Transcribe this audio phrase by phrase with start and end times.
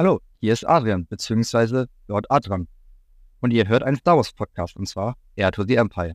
[0.00, 2.68] Hallo, hier ist Adrian, beziehungsweise Lord Adran.
[3.40, 6.14] Und ihr hört einen Star Wars Podcast, und zwar Air to the Empire.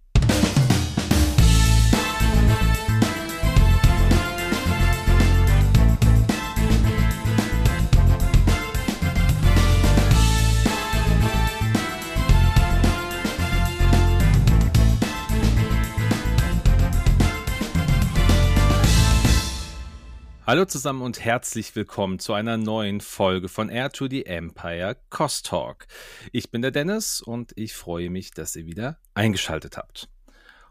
[20.47, 25.47] Hallo zusammen und herzlich willkommen zu einer neuen Folge von Air to the Empire Cost
[25.47, 25.87] Talk.
[26.33, 30.07] Ich bin der Dennis und ich freue mich, dass ihr wieder eingeschaltet habt.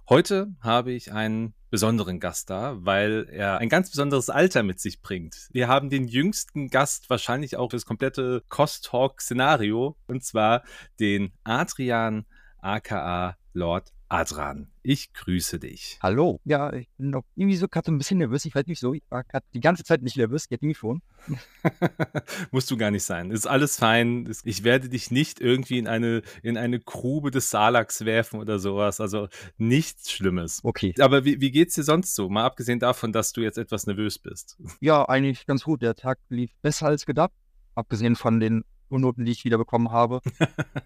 [0.09, 5.03] Heute habe ich einen besonderen Gast da, weil er ein ganz besonderes Alter mit sich
[5.03, 5.49] bringt.
[5.51, 10.63] Wir haben den jüngsten Gast wahrscheinlich auch das komplette Cost Talk Szenario und zwar
[11.01, 12.27] den Adrian
[12.59, 15.99] aka Lord Adran, ich grüße dich.
[16.01, 16.41] Hallo.
[16.45, 18.45] Ja, ich bin noch irgendwie so gerade ein bisschen nervös.
[18.45, 18.95] Ich weiß nicht so.
[18.95, 20.47] Ich war gerade die ganze Zeit nicht nervös.
[20.49, 21.03] Jetzt irgendwie schon.
[22.53, 23.33] Musst du gar nicht sein.
[23.33, 24.33] Ist alles fein.
[24.45, 29.01] Ich werde dich nicht irgendwie in eine, in eine Grube des Salaks werfen oder sowas.
[29.01, 30.61] Also nichts Schlimmes.
[30.63, 30.95] Okay.
[31.01, 32.29] Aber wie, wie geht's dir sonst so?
[32.29, 34.57] Mal abgesehen davon, dass du jetzt etwas nervös bist.
[34.79, 35.83] Ja, eigentlich ganz gut.
[35.83, 37.33] Der Tag lief besser als gedacht.
[37.75, 40.21] Abgesehen von den Schulnoten, die ich wieder bekommen habe.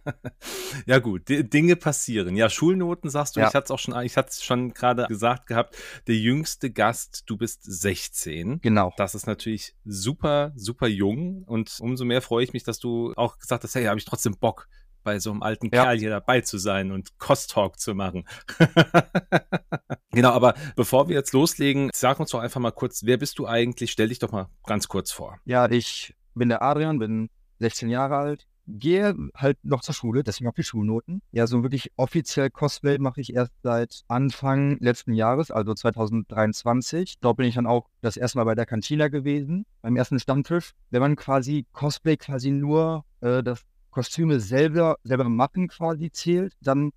[0.86, 2.36] ja gut, D Dinge passieren.
[2.36, 3.48] Ja, Schulnoten sagst du, ja.
[3.48, 7.24] ich hatte es auch schon, ich hatte es schon gerade gesagt gehabt, der jüngste Gast,
[7.26, 8.60] du bist 16.
[8.60, 8.92] Genau.
[8.96, 13.38] Das ist natürlich super, super jung und umso mehr freue ich mich, dass du auch
[13.38, 14.68] gesagt hast, hey, habe ich trotzdem Bock,
[15.08, 15.84] bei so einem alten ja.
[15.84, 18.28] Kerl hier dabei zu sein und Cost-Talk zu machen.
[20.10, 23.46] genau, aber bevor wir jetzt loslegen, sag uns doch einfach mal kurz, wer bist du
[23.46, 23.90] eigentlich?
[23.90, 25.38] Stell dich doch mal ganz kurz vor.
[25.46, 30.48] Ja, ich bin der Adrian, bin 16 Jahre alt, gehe halt noch zur Schule, deswegen
[30.48, 31.22] auch die Schulnoten.
[31.32, 37.18] Ja, so wirklich offiziell Cosplay mache ich erst seit Anfang letzten Jahres, also 2023.
[37.20, 40.72] Dort bin ich dann auch das erste Mal bei der Cantina gewesen, beim ersten Stammtisch.
[40.90, 46.92] Wenn man quasi Cosplay quasi nur äh, das Kostüme selber, selber machen quasi zählt, dann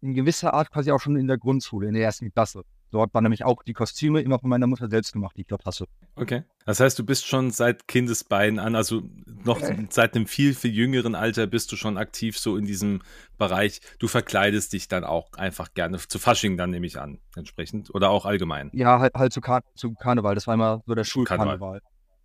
[0.00, 2.64] in gewisser Art quasi auch schon in der Grundschule, in der ersten Klasse.
[2.90, 5.64] Dort waren nämlich auch die Kostüme immer von meiner Mutter selbst gemacht, die ich dort
[5.64, 5.86] hasse.
[6.14, 6.44] Okay.
[6.64, 9.02] Das heißt, du bist schon seit Kindesbeinen an, also
[9.44, 9.86] noch okay.
[9.90, 13.02] seit einem viel, viel jüngeren Alter bist du schon aktiv so in diesem
[13.36, 13.80] Bereich.
[13.98, 17.94] Du verkleidest dich dann auch einfach gerne zu Fasching dann nehme ich an, entsprechend.
[17.94, 18.70] Oder auch allgemein.
[18.72, 20.34] Ja, halt, halt zu, Kar zu Karneval.
[20.34, 21.80] Das war immer so der Schulkarneval.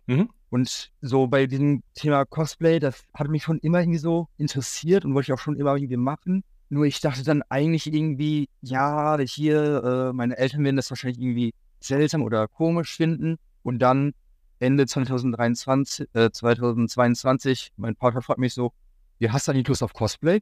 [0.06, 0.30] Mhm.
[0.50, 5.14] Und so bei diesem Thema Cosplay, das hat mich schon immer irgendwie so interessiert und
[5.14, 6.42] wollte ich auch schon immer irgendwie machen.
[6.70, 11.52] Nur ich dachte dann eigentlich irgendwie, ja, hier, äh, meine Eltern werden das wahrscheinlich irgendwie
[11.80, 13.36] seltsam oder komisch finden.
[13.62, 14.14] Und dann
[14.60, 18.72] Ende 2023, äh, 2022, mein Partner fragt mich so,
[19.18, 20.40] wie hast du eigentlich Lust auf Cosplay?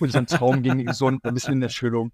[0.00, 2.10] Und sein Traum ging so ein bisschen in Erfüllung.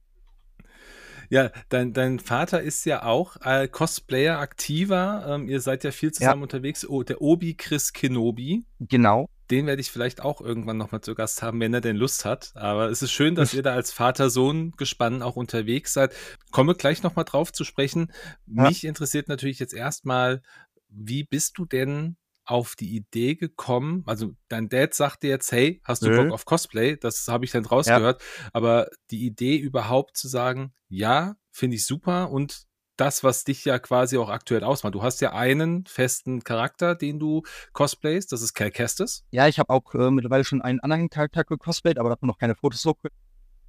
[1.30, 5.24] Ja, dein, dein Vater ist ja auch äh, Cosplayer, aktiver.
[5.28, 6.42] Ähm, ihr seid ja viel zusammen ja.
[6.42, 6.86] unterwegs.
[6.86, 8.64] Oh, der Obi Chris Kenobi.
[8.80, 9.28] Genau.
[9.50, 12.52] Den werde ich vielleicht auch irgendwann nochmal zu Gast haben, wenn er denn Lust hat.
[12.54, 16.14] Aber es ist schön, dass ihr da als Vater-Sohn-Gespann auch unterwegs seid.
[16.50, 18.12] Komme gleich nochmal drauf zu sprechen.
[18.46, 18.68] Ja.
[18.68, 20.42] Mich interessiert natürlich jetzt erstmal,
[20.88, 22.16] wie bist du denn
[22.46, 24.02] auf die Idee gekommen?
[24.06, 26.96] Also dein Dad sagte jetzt, hey, hast du Bock auf Cosplay?
[26.96, 28.22] Das habe ich dann rausgehört.
[28.22, 28.48] Ja.
[28.52, 32.66] Aber die Idee überhaupt zu sagen, ja, finde ich super und
[32.96, 34.94] das, was dich ja quasi auch aktuell ausmacht.
[34.94, 39.24] Du hast ja einen festen Charakter, den du cosplayst, das ist Cal Kestis.
[39.30, 42.28] Ja, ich habe auch äh, mittlerweile schon einen anderen Charakter gecosplayt, aber da hat man
[42.28, 42.96] noch keine Fotos so.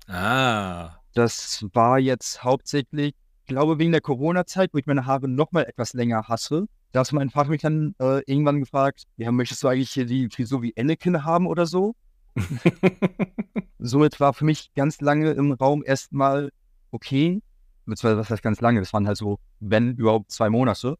[0.08, 0.98] Ah.
[1.14, 5.64] Das war jetzt hauptsächlich, ich glaube, wegen der Corona-Zeit, wo ich meine Haare noch mal
[5.64, 6.68] etwas länger hasse.
[6.92, 10.30] Da hat mein Vater mich dann äh, irgendwann gefragt, ja, möchtest du eigentlich hier die
[10.30, 11.96] Frisur wie Anakin haben oder so?
[13.80, 16.52] Somit war für mich ganz lange im Raum erstmal
[16.92, 17.42] okay,
[17.86, 20.98] beziehungsweise was heißt ganz lange, das waren halt so, wenn überhaupt zwei Monate.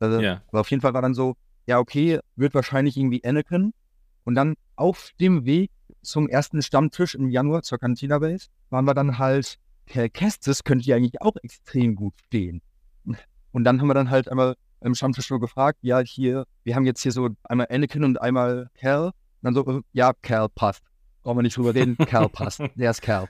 [0.00, 0.42] Also, yeah.
[0.48, 1.36] Aber auf jeden Fall war dann so,
[1.66, 3.72] ja, okay, wird wahrscheinlich irgendwie Anakin.
[4.24, 5.70] Und dann auf dem Weg
[6.02, 10.86] zum ersten Stammtisch im Januar zur Cantina Base waren wir dann halt, Herr Kestis könnte
[10.86, 12.62] ja eigentlich auch extrem gut stehen.
[13.52, 16.84] Und dann haben wir dann halt einmal im Stammtisch nur gefragt, ja, hier, wir haben
[16.84, 19.06] jetzt hier so einmal Anakin und einmal Cal.
[19.06, 19.12] Und
[19.42, 20.82] dann so, ja, Cal passt.
[21.22, 22.60] Brauchen wir nicht drüber reden, Cal passt.
[22.74, 23.28] Der ist Cal.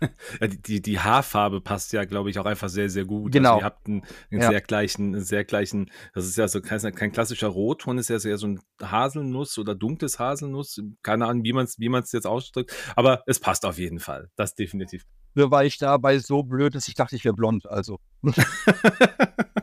[0.66, 3.32] Die, die Haarfarbe passt ja, glaube ich, auch einfach sehr, sehr gut.
[3.32, 3.54] Genau.
[3.54, 4.48] Also ihr habt einen, einen ja.
[4.50, 8.18] sehr gleichen, einen sehr gleichen, das ist ja so kein, kein klassischer Rotton, ist ja
[8.18, 10.82] so, so ein Haselnuss oder dunkles Haselnuss.
[11.02, 12.74] Keine Ahnung, wie man es wie man's jetzt ausdrückt.
[12.94, 14.30] Aber es passt auf jeden Fall.
[14.36, 15.04] Das definitiv.
[15.34, 17.66] Nur war ich dabei so blöd, dass ich dachte, ich wäre blond.
[17.66, 18.00] Also.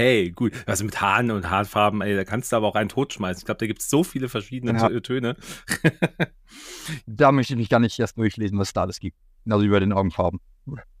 [0.00, 0.54] Okay, gut.
[0.64, 3.40] Also mit Haaren und Haarfarben, ey, da kannst du aber auch einen totschmeißen.
[3.40, 5.00] Ich glaube, da gibt es so viele verschiedene ja.
[5.00, 5.36] Töne.
[7.06, 9.18] da möchte ich mich gar nicht erst durchlesen, was da alles gibt.
[9.48, 10.40] Also über den Augenfarben.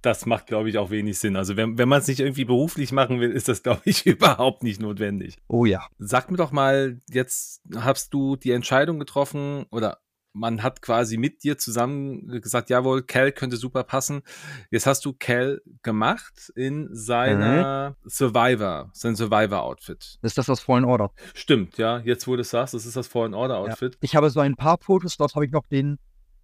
[0.02, 1.36] Das macht, glaube ich, auch wenig Sinn.
[1.36, 4.62] Also wenn, wenn man es nicht irgendwie beruflich machen will, ist das, glaube ich, überhaupt
[4.62, 5.38] nicht notwendig.
[5.48, 5.86] Oh ja.
[5.98, 9.98] Sag mir doch mal, jetzt hast du die Entscheidung getroffen oder
[10.32, 14.22] man hat quasi mit dir zusammen gesagt, jawohl, Cal könnte super passen.
[14.70, 18.08] Jetzt hast du Cal gemacht in seiner mhm.
[18.08, 20.18] Survivor, sein Survivor-Outfit.
[20.22, 21.10] Das ist das aus Fallen Order.
[21.34, 21.98] Stimmt, ja.
[21.98, 23.94] Jetzt, wo du es sagst, das ist das Fallen Order-Outfit.
[23.94, 23.98] Ja.
[24.02, 25.98] Ich habe so ein paar Fotos, dort habe ich noch den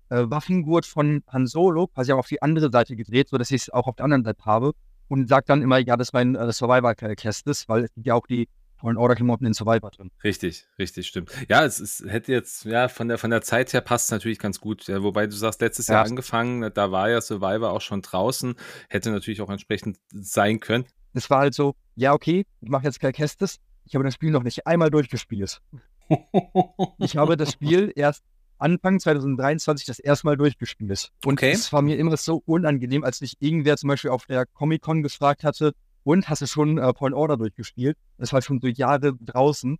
[0.09, 3.71] äh, Waffengurt von Han Solo, quasi auch auf die andere Seite gedreht, sodass ich es
[3.71, 4.73] auch auf der anderen Seite habe.
[5.09, 8.15] Und sage dann immer, ja, das ist mein äh, Survivor-Cast ist, weil es gibt ja
[8.15, 10.11] auch die Fallen Order Klamotten in Survivor drin.
[10.23, 11.31] Richtig, richtig, stimmt.
[11.49, 14.38] Ja, es, es hätte jetzt, ja, von der, von der Zeit her passt es natürlich
[14.38, 14.87] ganz gut.
[14.87, 15.94] Ja, wobei du sagst, letztes ja.
[15.94, 18.55] Jahr angefangen, da war ja Survivor auch schon draußen,
[18.88, 20.84] hätte natürlich auch entsprechend sein können.
[21.14, 23.58] Es war halt so, ja, okay, ich mache jetzt Cal Kestis.
[23.87, 25.62] Ich habe das Spiel noch nicht einmal durchgespielt.
[26.99, 28.22] ich habe das Spiel erst
[28.58, 31.12] Anfang 2023 das erste Mal durchgespielt.
[31.25, 31.52] Und okay.
[31.52, 35.44] es war mir immer so unangenehm, als mich irgendwer zum Beispiel auf der Comic-Con gefragt
[35.44, 35.72] hatte,
[36.06, 37.99] und hast du schon äh, Point Order durchgespielt?
[38.17, 39.76] Das war schon so Jahre draußen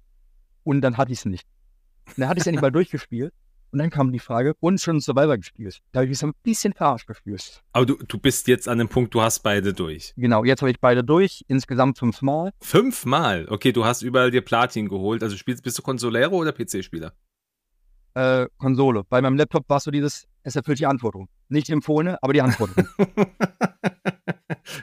[0.65, 1.47] und dann hatte ich es nicht.
[2.09, 3.33] Und dann hatte ich es endlich mal durchgespielt
[3.71, 5.81] und dann kam die Frage, und schon Survivor gespielt.
[5.93, 7.63] Da habe ich mich so ein bisschen verarscht gefühlt.
[7.73, 10.15] Aber du, du bist jetzt an dem Punkt, du hast beide durch.
[10.17, 12.53] Genau, jetzt habe ich beide durch, insgesamt fünfmal.
[12.61, 13.47] Fünfmal?
[13.49, 15.23] Okay, du hast überall dir Platin geholt.
[15.23, 17.13] Also spielst, bist du Konsolero oder PC-Spieler?
[18.15, 19.05] Äh, Konsole.
[19.05, 21.29] Bei meinem Laptop war so dieses, es erfüllt die Anforderung.
[21.49, 22.89] Nicht empfohlene, aber die Anforderung.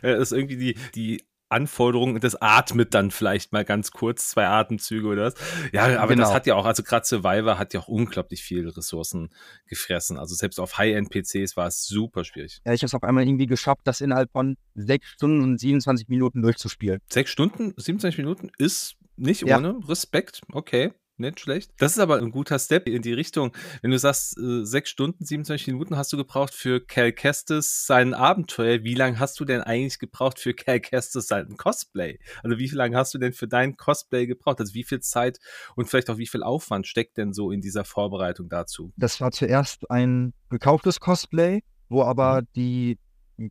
[0.01, 1.24] das ist irgendwie die, die
[1.54, 5.36] Anforderungen, das atmet dann vielleicht mal ganz kurz, zwei Atemzüge oder was.
[5.72, 6.24] Ja, aber genau.
[6.26, 9.30] das hat ja auch, also gerade Survivor hat ja auch unglaublich viele Ressourcen
[9.68, 10.18] gefressen.
[10.18, 12.62] Also selbst auf High-End-PCs war es super schwierig.
[12.66, 16.10] Ja, ich habe es auf einmal irgendwie geschafft, das innerhalb von sechs Stunden und 27
[16.10, 17.00] Minuten durchzuspielen.
[17.10, 19.58] Sechs Stunden, 27 Minuten ist nicht ja.
[19.58, 20.92] ohne Respekt, okay
[21.24, 21.72] nicht schlecht.
[21.78, 23.52] Das ist aber ein guter Step in die Richtung.
[23.81, 28.14] Wenn du sagst, äh, sechs Stunden, 27 Minuten hast du gebraucht für Cal Kestis sein
[28.14, 28.84] Abenteuer.
[28.84, 32.20] Wie lange hast du denn eigentlich gebraucht für Cal Kestis sein Cosplay?
[32.44, 34.60] Also wie lange hast du denn für dein Cosplay gebraucht?
[34.60, 35.40] Also wie viel Zeit
[35.75, 38.94] und vielleicht auch wie viel Aufwand steckt denn so in dieser Vorbereitung dazu?
[38.98, 42.48] Das war zuerst ein gekauftes Cosplay, wo aber mhm.
[42.56, 42.98] die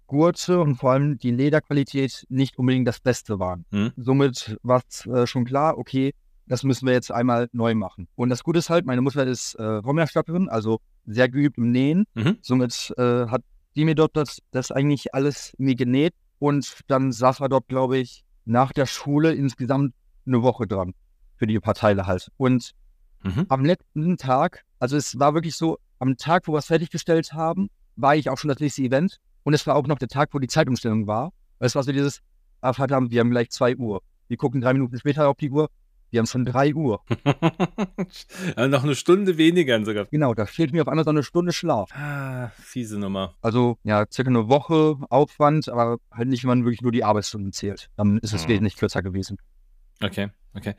[0.07, 3.65] Gurte und vor allem die Lederqualität nicht unbedingt das Beste waren.
[3.71, 3.93] Mhm.
[3.97, 6.15] Somit war es äh, schon klar, okay,
[6.53, 8.09] das müssen wir jetzt einmal neu machen.
[8.15, 12.05] Und das Gute ist halt, meine Mutter ist äh, Rommerstatterin, also sehr geübt im Nähen.
[12.13, 12.37] Mhm.
[12.43, 13.43] Somit äh, hat
[13.75, 16.13] die mir dort das, das eigentlich alles mir genäht.
[16.39, 19.95] Und dann saß er dort, glaube ich, nach der Schule insgesamt
[20.27, 20.93] eine Woche dran.
[21.37, 22.29] Für die paar Teile halt.
[22.37, 22.73] Und
[23.23, 23.47] mhm.
[23.49, 27.71] am letzten Tag, also es war wirklich so, am Tag, wo wir es fertiggestellt haben,
[27.97, 29.17] war ich auch schon das nächste Event.
[29.45, 31.33] Und es war auch noch der Tag, wo die Zeitumstellung war.
[31.61, 32.21] Es war so dieses,
[32.61, 34.03] ah, verdammt, wir haben gleich zwei Uhr.
[34.29, 35.71] Wir gucken drei Minuten später auf die Uhr.
[36.13, 37.01] Wir haben schon 3 Uhr.
[38.57, 40.05] ja, noch eine Stunde weniger sogar.
[40.05, 41.91] Genau, da fehlt mir auf einmal so eine Stunde Schlaf.
[41.95, 43.35] Ah, fiese Nummer.
[43.41, 47.53] Also, ja, circa eine Woche Aufwand, aber halt nicht, wenn man wirklich nur die Arbeitsstunden
[47.53, 47.89] zählt.
[47.97, 48.51] Dann ist es hm.
[48.51, 49.39] wesentlich kürzer gewesen.
[50.03, 50.75] Okay, okay.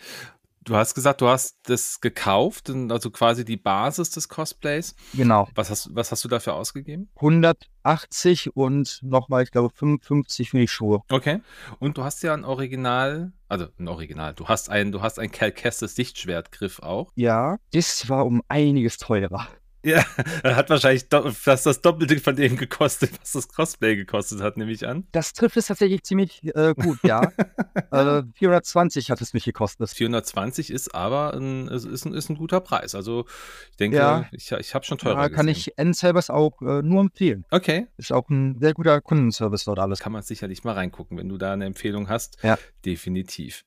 [0.65, 4.95] Du hast gesagt, du hast das gekauft, also quasi die Basis des Cosplays.
[5.13, 5.49] Genau.
[5.55, 7.09] Was hast, was hast du dafür ausgegeben?
[7.15, 11.01] 180 und nochmal, ich glaube, 55 für die Schuhe.
[11.09, 11.41] Okay.
[11.79, 15.31] Und du hast ja ein Original, also ein Original, du hast ein, du hast ein
[15.31, 17.11] Cal Kestis Sichtschwertgriff auch.
[17.15, 19.47] Ja, das war um einiges teurer.
[19.83, 20.05] Ja,
[20.43, 24.87] hat wahrscheinlich fast das Doppelte von dem gekostet, was das Cosplay gekostet hat, nehme ich
[24.87, 25.07] an.
[25.11, 27.31] Das trifft es tatsächlich ziemlich äh, gut, ja.
[27.91, 29.89] äh, 420 hat es mich gekostet.
[29.89, 32.95] 420 ist aber ein, ist ein, ist ein guter Preis.
[32.95, 33.25] Also
[33.71, 34.25] ich denke, ja.
[34.31, 35.71] ich, ich habe schon teurer ja, Kann gesehen.
[35.73, 37.45] ich N-Selbers auch äh, nur empfehlen.
[37.51, 37.87] Okay.
[37.97, 39.99] Ist auch ein sehr guter Kundenservice dort alles.
[39.99, 42.37] Kann man sicherlich mal reingucken, wenn du da eine Empfehlung hast.
[42.41, 42.57] Ja.
[42.85, 43.65] Definitiv.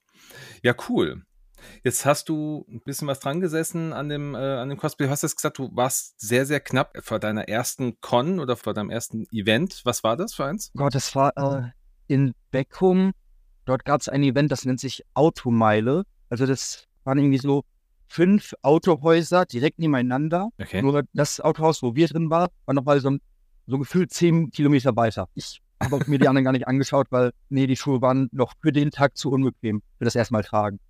[0.62, 1.22] Ja, cool.
[1.84, 5.06] Jetzt hast du ein bisschen was dran gesessen an dem, äh, an dem Cosplay.
[5.06, 8.74] Du hast jetzt gesagt, du warst sehr, sehr knapp vor deiner ersten Con oder vor
[8.74, 9.82] deinem ersten Event.
[9.84, 10.70] Was war das für eins?
[10.74, 11.70] Gott, das war äh,
[12.06, 13.12] in Beckum.
[13.64, 16.04] Dort gab es ein Event, das nennt sich Automeile.
[16.28, 17.64] Also das waren irgendwie so
[18.08, 20.50] fünf Autohäuser direkt nebeneinander.
[20.60, 20.82] Okay.
[20.82, 23.16] Nur das Autohaus, wo wir drin waren, war nochmal so,
[23.66, 25.28] so gefühlt zehn Kilometer weiter.
[25.34, 28.72] Ich habe mir die anderen gar nicht angeschaut, weil, nee, die Schuhe waren noch für
[28.72, 30.80] den Tag zu unbequem für das erstmal tragen.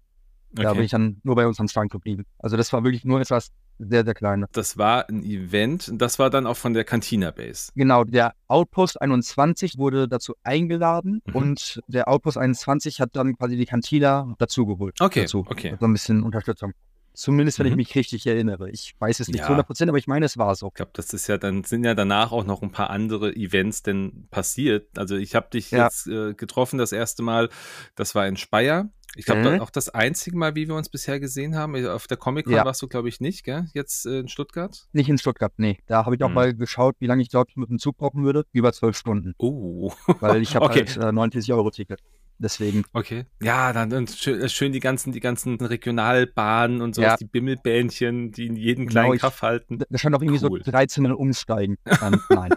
[0.64, 2.24] Da bin ich dann nur bei uns am Strand geblieben.
[2.38, 4.48] Also das war wirklich nur etwas sehr, sehr Kleines.
[4.52, 7.70] Das war ein Event, das war dann auch von der Cantina Base.
[7.74, 11.34] Genau, der Outpost 21 wurde dazu eingeladen mhm.
[11.34, 15.00] und der Outpost 21 hat dann quasi die Cantina dazugeholt.
[15.00, 15.44] Okay, dazu.
[15.48, 15.76] okay.
[15.78, 16.72] So ein bisschen Unterstützung.
[17.16, 17.72] Zumindest, wenn mhm.
[17.72, 18.68] ich mich richtig erinnere.
[18.70, 19.44] Ich weiß es nicht ja.
[19.44, 20.68] zu 100 Prozent, aber ich meine, es war so.
[20.68, 23.82] Ich glaube, das ist ja dann, sind ja danach auch noch ein paar andere Events
[23.82, 24.98] denn passiert.
[24.98, 25.84] Also ich habe dich ja.
[25.84, 27.48] jetzt äh, getroffen das erste Mal,
[27.94, 28.90] das war in Speyer.
[29.14, 29.60] Ich glaube, mhm.
[29.62, 31.86] auch das einzige Mal, wie wir uns bisher gesehen haben.
[31.86, 32.66] Auf der Comic-Con ja.
[32.66, 33.66] warst du, glaube ich, nicht, gell?
[33.72, 34.86] Jetzt äh, in Stuttgart?
[34.92, 35.78] Nicht in Stuttgart, nee.
[35.86, 36.34] Da habe ich auch mhm.
[36.34, 38.44] mal geschaut, wie lange ich, glaube mit dem Zug brauchen würde.
[38.52, 39.32] Über zwölf Stunden.
[39.38, 39.90] Oh.
[40.20, 40.84] Weil ich habe okay.
[40.86, 42.02] halt äh, 90 Euro Ticket.
[42.38, 42.84] Deswegen.
[42.92, 43.24] Okay.
[43.42, 47.16] Ja, dann, schön, äh, schön, die ganzen, die ganzen Regionalbahnen und so, ja.
[47.16, 49.78] die Bimmelbähnchen, die in jeden kleinen genau, Kaff halten.
[49.88, 50.62] Da stand auch irgendwie cool.
[50.62, 51.78] so 13 umsteigen.
[51.84, 52.50] Dann, nein.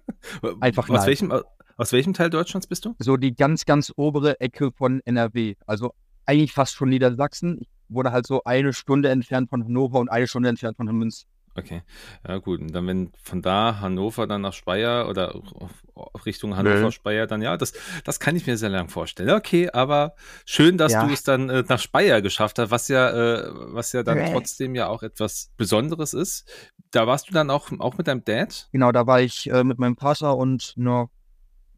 [0.60, 1.06] Einfach aus nein.
[1.06, 1.32] Welchem,
[1.76, 2.94] aus welchem Teil Deutschlands bist du?
[2.98, 5.54] So die ganz, ganz obere Ecke von NRW.
[5.66, 5.92] Also
[6.24, 7.58] eigentlich fast schon Niedersachsen.
[7.60, 11.28] Ich wurde halt so eine Stunde entfernt von Hannover und eine Stunde entfernt von Münster.
[11.58, 11.82] Okay,
[12.26, 12.60] ja gut.
[12.60, 15.34] Und dann, wenn von da Hannover dann nach Speyer oder
[16.26, 16.90] Richtung Hannover, nee.
[16.92, 17.72] Speyer, dann ja, das,
[18.04, 19.30] das kann ich mir sehr lang vorstellen.
[19.30, 21.06] Okay, aber schön, dass ja.
[21.06, 24.32] du es dann äh, nach Speyer geschafft hast, was ja, äh, was ja dann nee.
[24.32, 26.46] trotzdem ja auch etwas Besonderes ist.
[26.90, 28.68] Da warst du dann auch, auch mit deinem Dad?
[28.72, 31.08] Genau, da war ich äh, mit meinem Vater und noch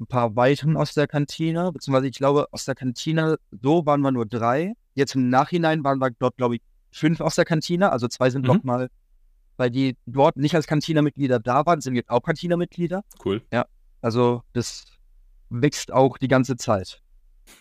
[0.01, 4.11] ein paar weiteren aus der Kantine, beziehungsweise ich glaube, aus der Kantine, so waren wir
[4.11, 4.75] nur drei.
[4.95, 8.43] Jetzt im Nachhinein waren wir dort, glaube ich, fünf aus der Kantine, also zwei sind
[8.43, 8.49] mhm.
[8.49, 8.91] noch mal
[9.59, 13.05] weil die dort nicht als Cantina-Mitglieder da waren, sind jetzt auch Cantina-Mitglieder.
[13.23, 13.43] Cool.
[13.53, 13.67] Ja,
[14.01, 14.87] also das
[15.51, 17.03] wächst auch die ganze Zeit.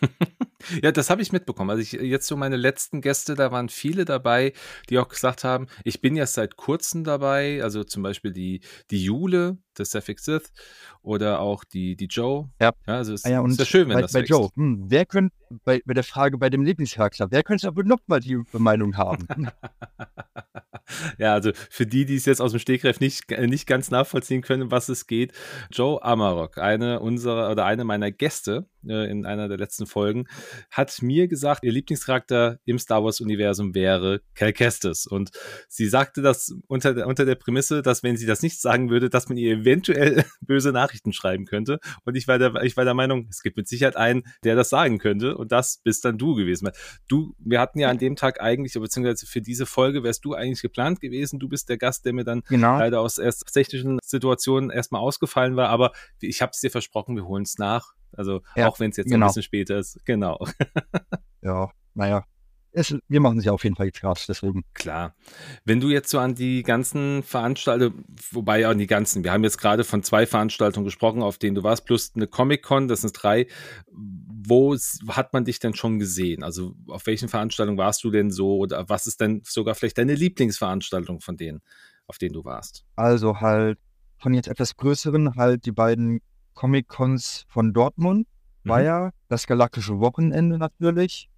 [0.82, 1.70] ja, das habe ich mitbekommen.
[1.70, 4.52] Also ich, jetzt so meine letzten Gäste, da waren viele dabei,
[4.88, 9.02] die auch gesagt haben, ich bin ja seit kurzem dabei, also zum Beispiel die, die
[9.02, 10.52] Jule, das Sefik Sith
[11.02, 12.48] oder auch die, die Joe.
[12.60, 12.72] Ja.
[12.86, 14.30] ja also es ah ja, ist ja schön, wenn bei, das Bei wächst.
[14.30, 18.20] Joe, hm, wer könnte, bei, bei der Frage bei dem Lieblingscharakter, wer könnte aber nochmal
[18.20, 19.26] die Meinung haben?
[21.18, 24.70] ja, also für die, die es jetzt aus dem Stegreif nicht, nicht ganz nachvollziehen können,
[24.70, 25.32] was es geht,
[25.70, 30.26] Joe Amarok, eine unserer oder eine meiner Gäste äh, in einer der letzten Folgen,
[30.70, 35.06] hat mir gesagt, ihr Lieblingscharakter im Star Wars-Universum wäre Cal Kestis.
[35.06, 35.30] Und
[35.68, 39.10] sie sagte das unter der, unter der Prämisse, dass wenn sie das nicht sagen würde,
[39.10, 41.78] dass man ihr eventuell böse Nachrichten schreiben könnte.
[42.04, 44.70] Und ich war der, ich war der Meinung, es gibt mit Sicherheit einen, der das
[44.70, 45.36] sagen könnte.
[45.36, 46.70] Und das bist dann du gewesen.
[47.08, 50.62] Du, wir hatten ja an dem Tag eigentlich, beziehungsweise für diese Folge wärst du eigentlich
[50.62, 51.38] geplant gewesen.
[51.38, 52.78] Du bist der Gast, der mir dann genau.
[52.78, 55.68] leider aus erst technischen Situationen erstmal ausgefallen war.
[55.68, 57.92] Aber ich habe es dir versprochen, wir holen es nach.
[58.12, 59.26] Also ja, auch wenn es jetzt genau.
[59.26, 59.98] ein bisschen später ist.
[60.04, 60.38] Genau.
[61.42, 62.24] ja, naja,
[62.78, 64.64] es, wir machen es ja auf jeden Fall jetzt gerade, deswegen.
[64.74, 65.14] Klar.
[65.64, 69.44] Wenn du jetzt so an die ganzen Veranstaltungen, wobei ja an die ganzen, wir haben
[69.44, 73.12] jetzt gerade von zwei Veranstaltungen gesprochen, auf denen du warst, plus eine Comic-Con, das sind
[73.20, 73.46] drei.
[73.90, 74.76] Wo
[75.08, 76.42] hat man dich denn schon gesehen?
[76.42, 80.14] Also auf welchen Veranstaltungen warst du denn so oder was ist denn sogar vielleicht deine
[80.14, 81.60] Lieblingsveranstaltung von denen,
[82.06, 82.84] auf denen du warst?
[82.96, 83.78] Also halt
[84.18, 86.20] von jetzt etwas größeren, halt die beiden
[86.54, 88.26] Comic-Cons von Dortmund,
[88.64, 88.68] mhm.
[88.68, 91.28] war ja das Galaktische Wochenende natürlich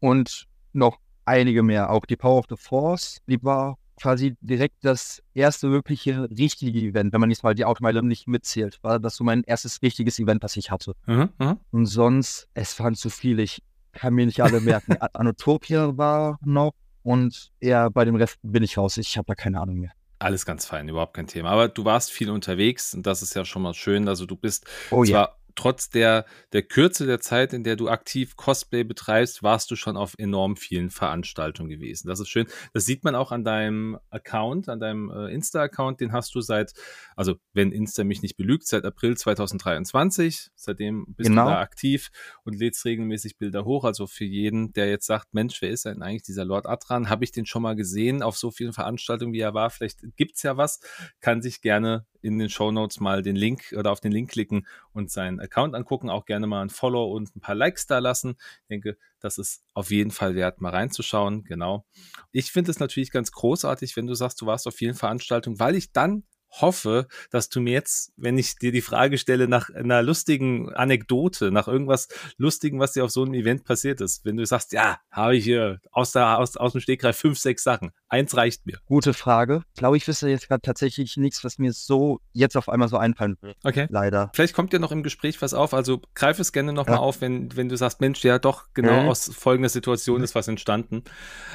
[0.00, 0.46] und
[0.78, 1.90] noch einige mehr.
[1.90, 7.12] Auch die Power of the Force, die war quasi direkt das erste wirkliche richtige Event,
[7.12, 8.78] wenn man jetzt mal die Automeile nicht mitzählt.
[8.82, 10.94] War das so mein erstes richtiges Event, das ich hatte.
[11.06, 11.56] Mhm, mhm.
[11.70, 13.42] Und sonst, es waren zu viele.
[13.42, 14.96] Ich kann mir nicht alle merken.
[15.12, 18.96] Anotopia war noch und eher bei dem Rest bin ich raus.
[18.96, 19.92] Ich habe da keine Ahnung mehr.
[20.20, 21.50] Alles ganz fein, überhaupt kein Thema.
[21.50, 24.08] Aber du warst viel unterwegs und das ist ja schon mal schön.
[24.08, 27.88] Also du bist oh, zwar ja trotz der, der Kürze der Zeit, in der du
[27.88, 32.06] aktiv Cosplay betreibst, warst du schon auf enorm vielen Veranstaltungen gewesen.
[32.06, 32.46] Das ist schön.
[32.72, 36.00] Das sieht man auch an deinem Account, an deinem äh, Insta-Account.
[36.00, 36.74] Den hast du seit,
[37.16, 40.50] also wenn Insta mich nicht belügt, seit April 2023.
[40.54, 41.46] Seitdem bist genau.
[41.46, 42.10] du da aktiv
[42.44, 43.82] und lädst regelmäßig Bilder hoch.
[43.82, 47.10] Also für jeden, der jetzt sagt, Mensch, wer ist denn eigentlich dieser Lord Atran?
[47.10, 49.70] Habe ich den schon mal gesehen auf so vielen Veranstaltungen, wie er war?
[49.70, 50.78] Vielleicht gibt's ja was.
[51.20, 54.66] Kann sich gerne in den Show Notes mal den Link oder auf den Link klicken
[54.92, 56.10] und seinen Account angucken.
[56.10, 58.36] Auch gerne mal ein Follow und ein paar Likes da lassen.
[58.62, 61.44] Ich denke, das ist auf jeden Fall wert, mal reinzuschauen.
[61.44, 61.84] Genau.
[62.32, 65.74] Ich finde es natürlich ganz großartig, wenn du sagst, du warst auf vielen Veranstaltungen, weil
[65.74, 70.02] ich dann hoffe, dass du mir jetzt, wenn ich dir die Frage stelle nach einer
[70.02, 74.46] lustigen Anekdote, nach irgendwas Lustigen, was dir auf so einem Event passiert ist, wenn du
[74.46, 77.90] sagst, ja, habe ich hier aus, der, aus, aus dem Stegreif fünf, sechs Sachen.
[78.08, 78.78] Eins reicht mir.
[78.86, 79.62] Gute Frage.
[79.74, 82.96] Ich glaube, ich wüsste jetzt gerade tatsächlich nichts, was mir so jetzt auf einmal so
[82.96, 83.54] einfallen will.
[83.64, 83.86] Okay.
[83.90, 84.30] Leider.
[84.34, 85.74] Vielleicht kommt dir noch im Gespräch was auf.
[85.74, 87.02] Also greif es gerne nochmal ja.
[87.02, 89.08] auf, wenn, wenn du sagst, Mensch, ja doch, genau mhm.
[89.08, 91.04] aus folgender Situation ist was entstanden.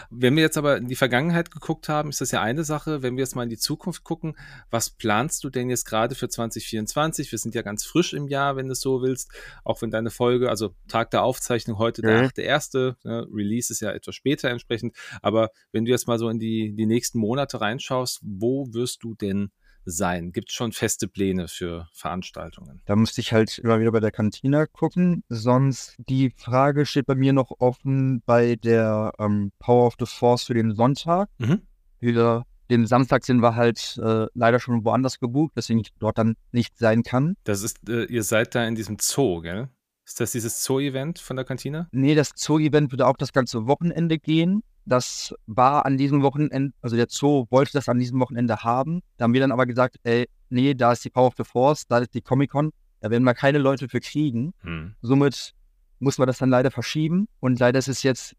[0.10, 3.02] Wenn wir jetzt aber in die Vergangenheit geguckt haben, ist das ja eine Sache.
[3.02, 4.36] Wenn wir jetzt mal in die Zukunft gucken,
[4.70, 7.32] was planst du denn jetzt gerade für 2024?
[7.32, 9.32] Wir sind ja ganz frisch im Jahr, wenn du es so willst.
[9.64, 12.30] Auch wenn deine Folge, also Tag der Aufzeichnung heute mhm.
[12.36, 14.96] der 8.1., ne, Release ist ja etwas später entsprechend.
[15.22, 19.16] Aber wenn du jetzt mal so in die, die nächsten Monate reinschaust, wo wirst du
[19.16, 19.52] denn
[19.86, 20.32] sein?
[20.32, 22.82] Gibt es schon feste Pläne für Veranstaltungen?
[22.86, 25.24] Da müsste ich halt immer wieder bei der Kantine gucken.
[25.30, 30.44] Sonst die Frage steht bei mir noch offen bei der ähm, Power of the Force
[30.44, 31.30] für den Sonntag.
[31.38, 31.62] Mhm.
[32.00, 36.36] Wieder den Samstag sind wir halt äh, leider schon woanders gebucht, deswegen ich dort dann
[36.52, 37.36] nicht sein kann.
[37.44, 39.70] Das ist, äh, ihr seid da in diesem Zoo, gell?
[40.06, 41.88] Ist das dieses Zoo-Event von der Kantine?
[41.92, 44.64] Nee, das Zoo-Event würde auch das ganze Wochenende gehen.
[44.86, 49.02] Das war an diesem Wochenende, also der Zoo wollte das an diesem Wochenende haben.
[49.18, 51.88] Da haben wir dann aber gesagt, ey, nee, da ist die Power of the Force,
[51.88, 54.54] da ist die Comic-Con, da werden wir keine Leute für kriegen.
[54.62, 54.96] Hm.
[55.02, 55.54] Somit
[56.00, 58.36] muss man das dann leider verschieben und leider ist es jetzt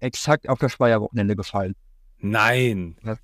[0.00, 1.74] exakt auf das Speyer-Wochenende gefallen.
[2.18, 2.96] Nein.
[3.04, 3.16] Ja,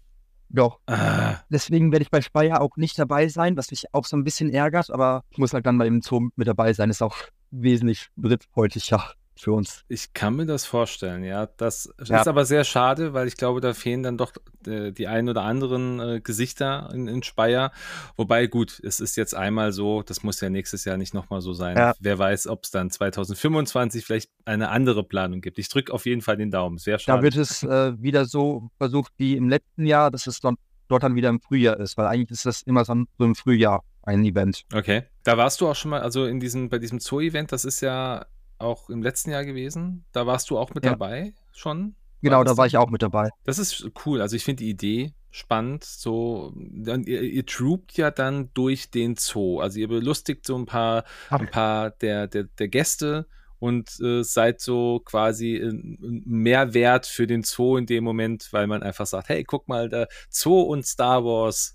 [0.51, 0.81] doch.
[0.87, 1.37] Ah.
[1.49, 4.51] Deswegen werde ich bei Speyer auch nicht dabei sein, was mich auch so ein bisschen
[4.51, 6.91] ärgert, aber ich muss halt dann bei dem Zoo mit dabei sein.
[6.91, 7.17] Ist auch
[7.51, 9.85] wesentlich drittfreundlicher für uns.
[9.89, 11.47] Ich kann mir das vorstellen, ja.
[11.57, 12.21] Das ja.
[12.21, 14.33] ist aber sehr schade, weil ich glaube, da fehlen dann doch
[14.67, 17.73] äh, die ein oder anderen äh, Gesichter in, in, Speyer.
[18.17, 21.55] Wobei, gut, es ist jetzt einmal so, das muss ja nächstes Jahr nicht nochmal so
[21.55, 21.77] sein.
[21.77, 21.95] Ja.
[22.01, 25.59] Wer weiß, ob es dann 2025 vielleicht eine andere Planung gibt.
[25.59, 26.79] Ich drücke auf jeden Fall den Daumen.
[26.79, 27.19] Sehr schade.
[27.19, 30.57] Da wird es äh, wieder so versucht wie im letzten Jahr, dass es dann
[30.89, 34.25] dort dann wieder im Frühjahr ist, weil eigentlich ist das immer so im Frühjahr ein
[34.25, 34.65] Event.
[34.73, 35.05] Okay.
[35.25, 38.27] Da warst du auch schon mal, also in diesem, bei diesem Zoo-Event, das ist ja
[38.61, 40.05] auch im letzten Jahr gewesen.
[40.13, 40.91] Da warst du auch mit ja.
[40.91, 41.95] dabei schon?
[42.23, 43.31] Genau, war da war ich auch mit dabei.
[43.45, 44.21] Das ist cool.
[44.21, 45.85] Also ich finde die Idee spannend.
[45.85, 49.61] So, dann, ihr, ihr troopt ja dann durch den Zoo.
[49.61, 53.27] Also ihr belustigt so ein paar, ein paar der, der, der Gäste
[53.59, 58.83] und äh, seid so quasi ein Mehrwert für den Zoo in dem Moment, weil man
[58.83, 61.75] einfach sagt, hey, guck mal, der Zoo und Star Wars,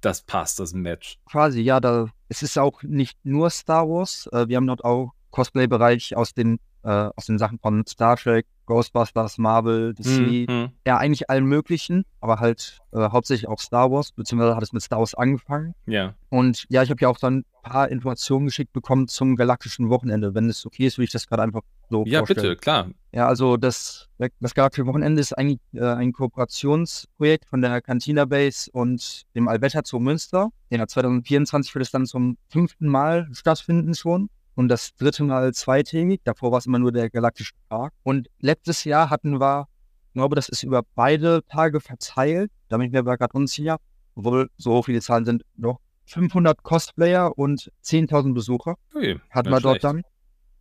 [0.00, 1.18] das passt, das Match.
[1.30, 4.28] Quasi, ja, da, es ist auch nicht nur Star Wars.
[4.32, 8.46] Äh, wir haben dort auch Cosplay-Bereich aus den, äh, aus den Sachen von Star Trek,
[8.66, 10.70] Ghostbusters, Marvel, DC, mhm.
[10.86, 14.82] ja eigentlich allen möglichen, aber halt äh, hauptsächlich auch Star Wars, beziehungsweise hat es mit
[14.82, 15.74] Star Wars angefangen.
[15.86, 16.14] Ja.
[16.28, 20.34] Und ja, ich habe ja auch dann ein paar Informationen geschickt bekommen zum galaktischen Wochenende.
[20.34, 22.42] Wenn es okay ist, würde ich das gerade einfach so Ja, vorstellen.
[22.42, 22.88] bitte, klar.
[23.12, 24.08] Ja, also das,
[24.40, 29.82] das galaktische Wochenende ist eigentlich äh, ein Kooperationsprojekt von der Cantina Base und dem Alberta
[29.84, 30.50] Zoo Münster.
[30.70, 36.20] Ja, 2024 wird es dann zum fünften Mal stattfinden schon und das dritte Mal zweitägig.
[36.24, 37.92] Davor war es immer nur der Galaktische Park.
[38.02, 39.66] Und letztes Jahr hatten wir,
[40.08, 42.50] ich glaube, das ist über beide Tage verteilt.
[42.68, 43.78] Da bin ich mir aber gerade unsicher,
[44.14, 49.82] obwohl so viele Zahlen sind, noch 500 Cosplayer und 10.000 Besucher Ui, hatten wir dort
[49.84, 50.02] dann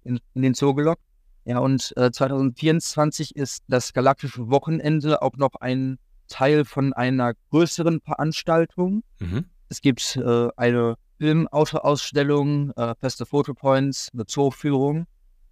[0.03, 1.01] in, in, den Zoo gelockt.
[1.45, 7.99] Ja, und äh, 2024 ist das Galaktische Wochenende auch noch ein Teil von einer größeren
[8.01, 9.03] Veranstaltung.
[9.19, 9.45] Mhm.
[9.67, 15.05] Es gibt äh, eine Film-Autoausstellung, äh, feste Fotopoints, eine Zooführung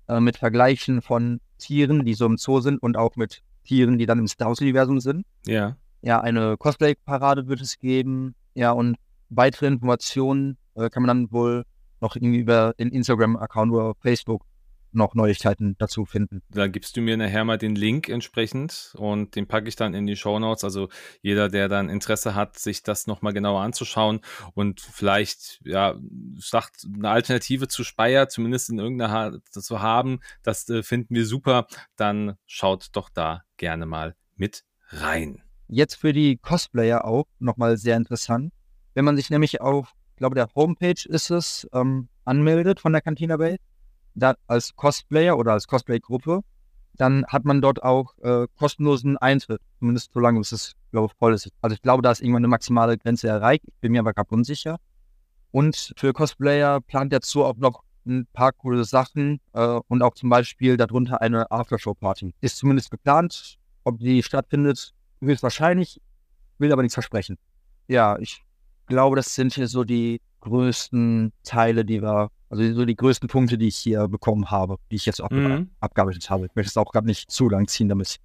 [0.07, 4.07] äh, mit Vergleichen von Tieren, die so im Zoo sind und auch mit Tieren, die
[4.07, 5.27] dann im Star Wars-Universum sind.
[5.45, 5.77] Ja.
[6.01, 8.33] Ja, eine Cosplay-Parade wird es geben.
[8.55, 8.95] Ja, und
[9.29, 11.65] weitere Informationen äh, kann man dann wohl
[12.01, 14.45] noch irgendwie über den Instagram-Account oder Facebook
[14.91, 16.41] noch Neuigkeiten dazu finden.
[16.49, 20.05] Da gibst du mir nachher mal den Link entsprechend und den packe ich dann in
[20.05, 20.63] die Show Notes.
[20.63, 20.89] Also
[21.21, 24.21] jeder, der dann Interesse hat, sich das nochmal genauer anzuschauen
[24.53, 25.95] und vielleicht, ja,
[26.37, 31.25] sagt, eine Alternative zu Speyer, zumindest in irgendeiner Art zu haben, das äh, finden wir
[31.25, 35.43] super, dann schaut doch da gerne mal mit rein.
[35.67, 38.51] Jetzt für die Cosplayer auch nochmal sehr interessant.
[38.95, 43.01] Wenn man sich nämlich auf, ich glaube, der Homepage ist es, ähm, anmeldet von der
[43.01, 43.57] Cantina Bay,
[44.19, 46.41] da als Cosplayer oder als Cosplay-Gruppe,
[46.95, 51.49] dann hat man dort auch äh, kostenlosen Eintritt, zumindest solange es, glaube ich, voll ist.
[51.61, 53.63] Also ich glaube, da ist irgendwann eine maximale Grenze erreicht.
[53.67, 54.77] Ich bin mir aber gerade unsicher.
[55.51, 60.13] Und für Cosplayer plant der Zoo auch noch ein paar coole Sachen äh, und auch
[60.13, 62.33] zum Beispiel darunter eine Aftershow-Party.
[62.41, 63.57] Ist zumindest geplant.
[63.83, 66.01] Ob die stattfindet, höchstwahrscheinlich,
[66.57, 67.37] will aber nichts versprechen.
[67.87, 68.43] Ja, ich
[68.87, 73.57] glaube, das sind hier so die größten Teile, die wir also so die größten Punkte,
[73.57, 75.69] die ich hier bekommen habe, die ich jetzt auch mhm.
[75.79, 76.47] abgearbeitet habe.
[76.47, 78.19] Ich möchte es auch gerade nicht zu lang ziehen, damit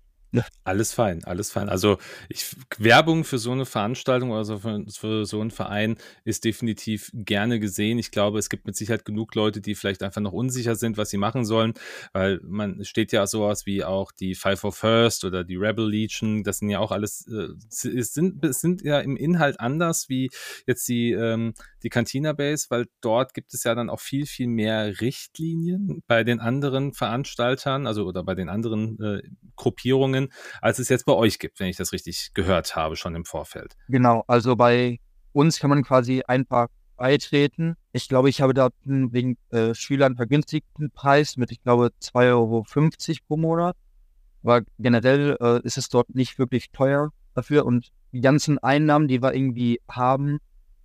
[0.64, 1.68] alles fein, alles fein.
[1.68, 6.44] Also ich, Werbung für so eine Veranstaltung oder so für, für, so einen Verein ist
[6.44, 7.99] definitiv gerne gesehen.
[7.99, 11.11] Ich glaube, es gibt mit Sicherheit genug Leute, die vielleicht einfach noch unsicher sind, was
[11.11, 11.75] sie machen sollen,
[12.12, 16.42] weil man steht ja sowas wie auch die Five for First oder die Rebel Legion.
[16.42, 20.31] Das sind ja auch alles, äh, sind, sind ja im Inhalt anders wie
[20.66, 24.49] jetzt die, ähm, die Cantina Base, weil dort gibt es ja dann auch viel, viel
[24.49, 29.23] mehr Richtlinien bei den anderen Veranstaltern, also oder bei den anderen äh,
[29.57, 33.14] Gruppierungen können, als es jetzt bei euch gibt, wenn ich das richtig gehört habe, schon
[33.14, 33.76] im Vorfeld.
[33.88, 35.00] Genau, also bei
[35.32, 37.76] uns kann man quasi einfach beitreten.
[37.92, 42.64] Ich glaube, ich habe da wegen äh, Schülern vergünstigten Preis mit, ich glaube, 2,50 Euro
[43.26, 43.76] pro Monat.
[44.42, 49.22] Aber generell äh, ist es dort nicht wirklich teuer dafür und die ganzen Einnahmen, die
[49.22, 50.38] wir irgendwie haben,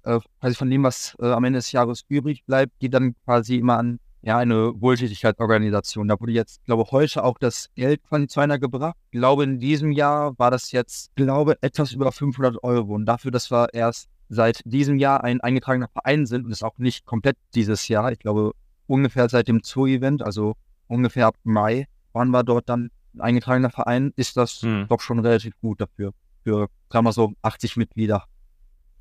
[0.03, 3.57] äh, quasi von dem, was äh, am Ende des Jahres übrig bleibt, geht dann quasi
[3.57, 6.07] immer an ja, eine Wohltätigkeitsorganisation.
[6.07, 8.95] Da wurde jetzt, glaube ich, heute auch das Geld von zu einer gebracht.
[9.11, 12.95] Ich glaube, in diesem Jahr war das jetzt, glaube etwas über 500 Euro.
[12.95, 16.77] Und dafür, dass wir erst seit diesem Jahr ein eingetragener Verein sind und es auch
[16.77, 18.53] nicht komplett dieses Jahr, ich glaube,
[18.87, 20.55] ungefähr seit dem Zoo-Event, also
[20.87, 24.87] ungefähr ab Mai, waren wir dort dann ein eingetragener Verein, ist das hm.
[24.87, 26.13] doch schon relativ gut dafür.
[26.43, 28.25] Für, sagen wir so, 80 Mitglieder.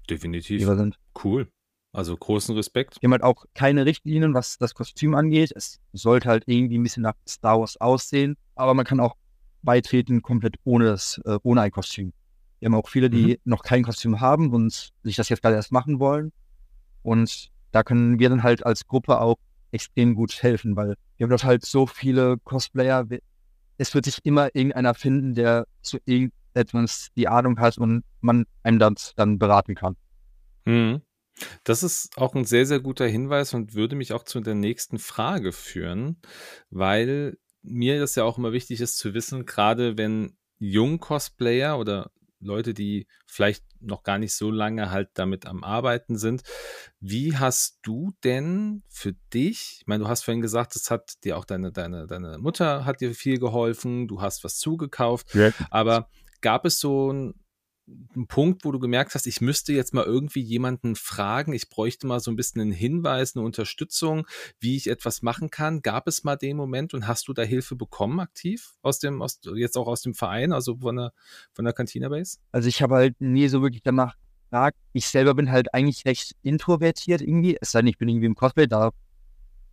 [0.08, 0.60] Definitiv.
[0.60, 0.98] Die wir sind.
[1.22, 1.48] Cool.
[1.98, 2.98] Also großen Respekt.
[3.00, 5.50] Wir haben halt auch keine Richtlinien, was das Kostüm angeht.
[5.56, 9.16] Es sollte halt irgendwie ein bisschen nach Star Wars aussehen, aber man kann auch
[9.62, 12.12] beitreten komplett ohne das, äh, ohne ein Kostüm.
[12.60, 13.36] Wir haben auch viele, die mhm.
[13.50, 16.30] noch kein Kostüm haben und sich das jetzt gerade erst machen wollen.
[17.02, 19.38] Und da können wir dann halt als Gruppe auch
[19.72, 23.08] extrem gut helfen, weil wir haben dort halt so viele Cosplayer.
[23.76, 28.78] Es wird sich immer irgendeiner finden, der zu irgendetwas die Ahnung hat und man einem
[28.78, 29.96] das dann beraten kann.
[30.64, 31.02] Mhm.
[31.64, 34.98] Das ist auch ein sehr, sehr guter Hinweis und würde mich auch zu der nächsten
[34.98, 36.20] Frage führen,
[36.70, 42.72] weil mir das ja auch immer wichtig ist zu wissen, gerade wenn Jung-Cosplayer oder Leute,
[42.74, 46.42] die vielleicht noch gar nicht so lange halt damit am Arbeiten sind.
[47.00, 51.36] Wie hast du denn für dich, ich meine, du hast vorhin gesagt, es hat dir
[51.36, 55.52] auch deine, deine, deine Mutter hat dir viel geholfen, du hast was zugekauft, ja.
[55.70, 56.08] aber
[56.40, 57.34] gab es so ein
[58.16, 62.06] ein Punkt, wo du gemerkt hast, ich müsste jetzt mal irgendwie jemanden fragen, ich bräuchte
[62.06, 64.26] mal so ein bisschen einen Hinweis, eine Unterstützung,
[64.60, 65.80] wie ich etwas machen kann?
[65.82, 69.40] Gab es mal den Moment und hast du da Hilfe bekommen aktiv aus dem, aus,
[69.54, 71.12] jetzt auch aus dem Verein, also von der,
[71.52, 72.38] von der Cantina Base?
[72.52, 74.16] Also ich habe halt nie so wirklich danach
[74.50, 74.78] gefragt.
[74.92, 78.34] Ich selber bin halt eigentlich recht introvertiert irgendwie, es sei denn, ich bin irgendwie im
[78.34, 78.90] Cosplay, da,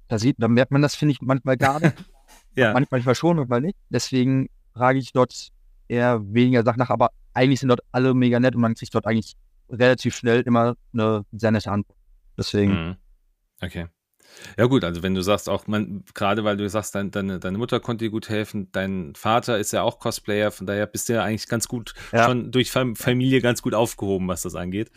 [0.07, 1.95] da sieht, da merkt man das, finde ich, manchmal gar nicht.
[2.55, 2.73] ja.
[2.73, 3.77] Manchmal schon, manchmal nicht.
[3.89, 5.51] Deswegen frage ich dort
[5.87, 9.05] eher weniger Sachen nach, aber eigentlich sind dort alle mega nett und man kriegt dort
[9.05, 9.35] eigentlich
[9.69, 11.97] relativ schnell immer eine sehr nette Antwort.
[12.37, 12.71] Deswegen.
[12.71, 12.95] Mhm.
[13.61, 13.87] Okay.
[14.57, 17.57] Ja gut, also wenn du sagst auch, man, gerade weil du sagst, dein, deine, deine
[17.57, 21.13] Mutter konnte dir gut helfen, dein Vater ist ja auch Cosplayer, von daher bist du
[21.13, 22.25] ja eigentlich ganz gut, ja.
[22.25, 24.91] schon durch Familie ganz gut aufgehoben, was das angeht.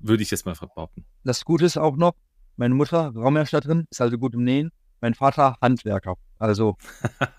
[0.00, 1.06] Würde ich jetzt mal behaupten.
[1.22, 2.14] Das Gute ist auch noch,
[2.56, 4.70] meine Mutter, Raumherstellerin, ist also gut im Nähen
[5.04, 6.16] mein Vater Handwerker.
[6.38, 6.76] Also.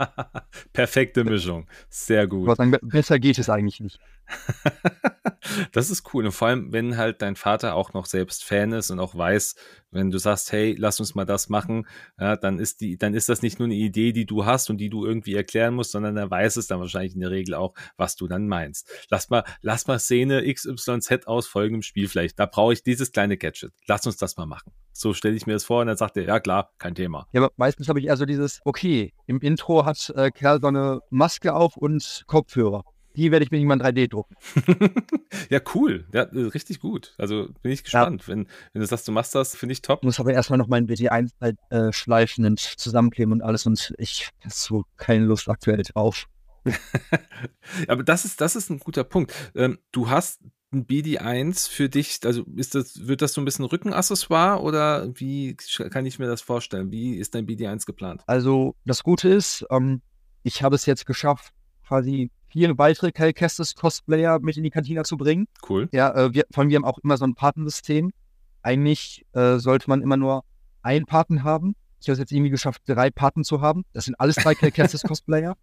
[0.73, 1.67] Perfekte Mischung.
[1.89, 2.57] Sehr gut.
[2.81, 3.99] Besser geht es eigentlich nicht.
[5.71, 6.25] das ist cool.
[6.25, 9.55] Und vor allem, wenn halt dein Vater auch noch selbst Fan ist und auch weiß,
[9.91, 11.87] wenn du sagst, hey, lass uns mal das machen,
[12.19, 14.77] ja, dann ist die, dann ist das nicht nur eine Idee, die du hast und
[14.77, 17.73] die du irgendwie erklären musst, sondern er weiß es dann wahrscheinlich in der Regel auch,
[17.97, 18.89] was du dann meinst.
[19.09, 22.39] Lass mal, lass mal Szene XYZ aus folgendem Spiel vielleicht.
[22.39, 23.73] Da brauche ich dieses kleine Gadget.
[23.87, 24.73] Lass uns das mal machen.
[24.91, 27.27] So stelle ich mir das vor und dann sagt er, ja klar, kein Thema.
[27.31, 30.67] Ja, aber meistens habe ich eher so dieses, okay, im Intro hat äh, Kerl so
[30.67, 32.83] eine Maske auf und Kopfhörer.
[33.15, 34.35] Die werde ich mir irgendwann 3D drucken.
[35.49, 36.07] ja, cool.
[36.13, 37.13] Ja, äh, richtig gut.
[37.17, 38.23] Also bin ich gespannt.
[38.23, 38.27] Ja.
[38.29, 39.99] Wenn, wenn du sagst, du machst das, finde ich top.
[40.01, 43.93] Ich muss aber erstmal noch meinen BT1 halt äh, schleifen und zusammenkleben und alles und
[43.97, 46.27] ich habe so keine Lust aktuell drauf.
[47.87, 49.33] aber das ist, das ist ein guter Punkt.
[49.55, 50.41] Ähm, du hast
[50.73, 55.55] ein BD1 für dich, also ist das, wird das so ein bisschen Rückenaccessoire oder wie
[55.89, 56.91] kann ich mir das vorstellen?
[56.91, 58.23] Wie ist dein BD1 geplant?
[58.27, 60.01] Also das Gute ist, ähm,
[60.43, 61.53] ich habe es jetzt geschafft,
[61.87, 65.45] quasi vier weitere Calcastis Cosplayer mit in die Kantine zu bringen.
[65.67, 65.89] Cool.
[65.91, 68.13] Ja, äh, wir, vor allem wir haben auch immer so ein Patensystem.
[68.61, 70.45] Eigentlich äh, sollte man immer nur
[70.81, 71.75] einen Paten haben.
[71.99, 73.83] Ich habe es jetzt irgendwie geschafft, drei Paten zu haben.
[73.91, 75.57] Das sind alles drei Calcastis Cosplayer.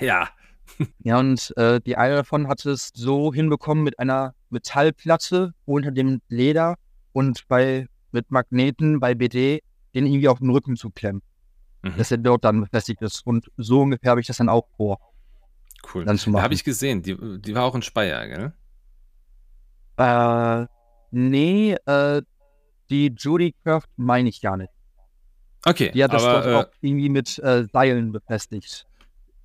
[0.00, 0.28] ja,
[1.02, 6.20] ja, und äh, die eine davon hat es so hinbekommen mit einer Metallplatte unter dem
[6.28, 6.76] Leder
[7.12, 9.62] und bei mit Magneten bei BD
[9.94, 11.22] den irgendwie auf den Rücken zu klemmen.
[11.82, 11.96] Mhm.
[11.96, 13.26] Dass er dort dann befestigt ist.
[13.26, 14.98] Und so ungefähr habe ich das dann auch vor.
[15.92, 16.04] Cool.
[16.04, 16.42] Dann zu machen.
[16.42, 17.02] Habe ich gesehen.
[17.02, 18.52] Die, die war auch in Speyer, gell?
[19.96, 20.66] Äh,
[21.10, 22.22] nee, äh,
[22.90, 24.72] die Judy Craft meine ich gar nicht.
[25.64, 25.90] Okay.
[25.92, 28.86] Die hat das aber, dort äh, auch irgendwie mit äh, Seilen befestigt.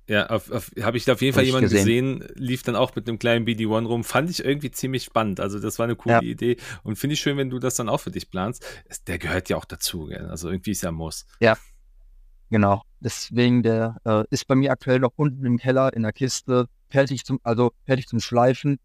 [0.08, 2.20] Ja, habe ich auf jeden Fall jemanden gesehen.
[2.20, 2.34] gesehen.
[2.34, 4.04] lief dann auch mit einem kleinen BD-1 rum.
[4.04, 5.38] Fand ich irgendwie ziemlich spannend.
[5.38, 6.22] Also das war eine coole ja.
[6.22, 8.64] Idee und finde ich schön, wenn du das dann auch für dich planst.
[9.06, 10.26] Der gehört ja auch dazu, gell?
[10.30, 11.26] also irgendwie ist ja Muss.
[11.40, 11.58] Ja,
[12.50, 12.82] genau.
[13.00, 17.24] Deswegen, der äh, ist bei mir aktuell noch unten im Keller in der Kiste, fertig
[17.24, 18.78] zum, also fertig zum Schleifen.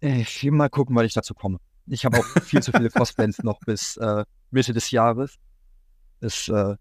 [0.00, 1.58] Ich will mal gucken, weil ich dazu komme.
[1.86, 5.36] Ich habe auch viel zu viele Cosplays noch bis äh, Mitte des Jahres.
[6.20, 6.76] Es äh,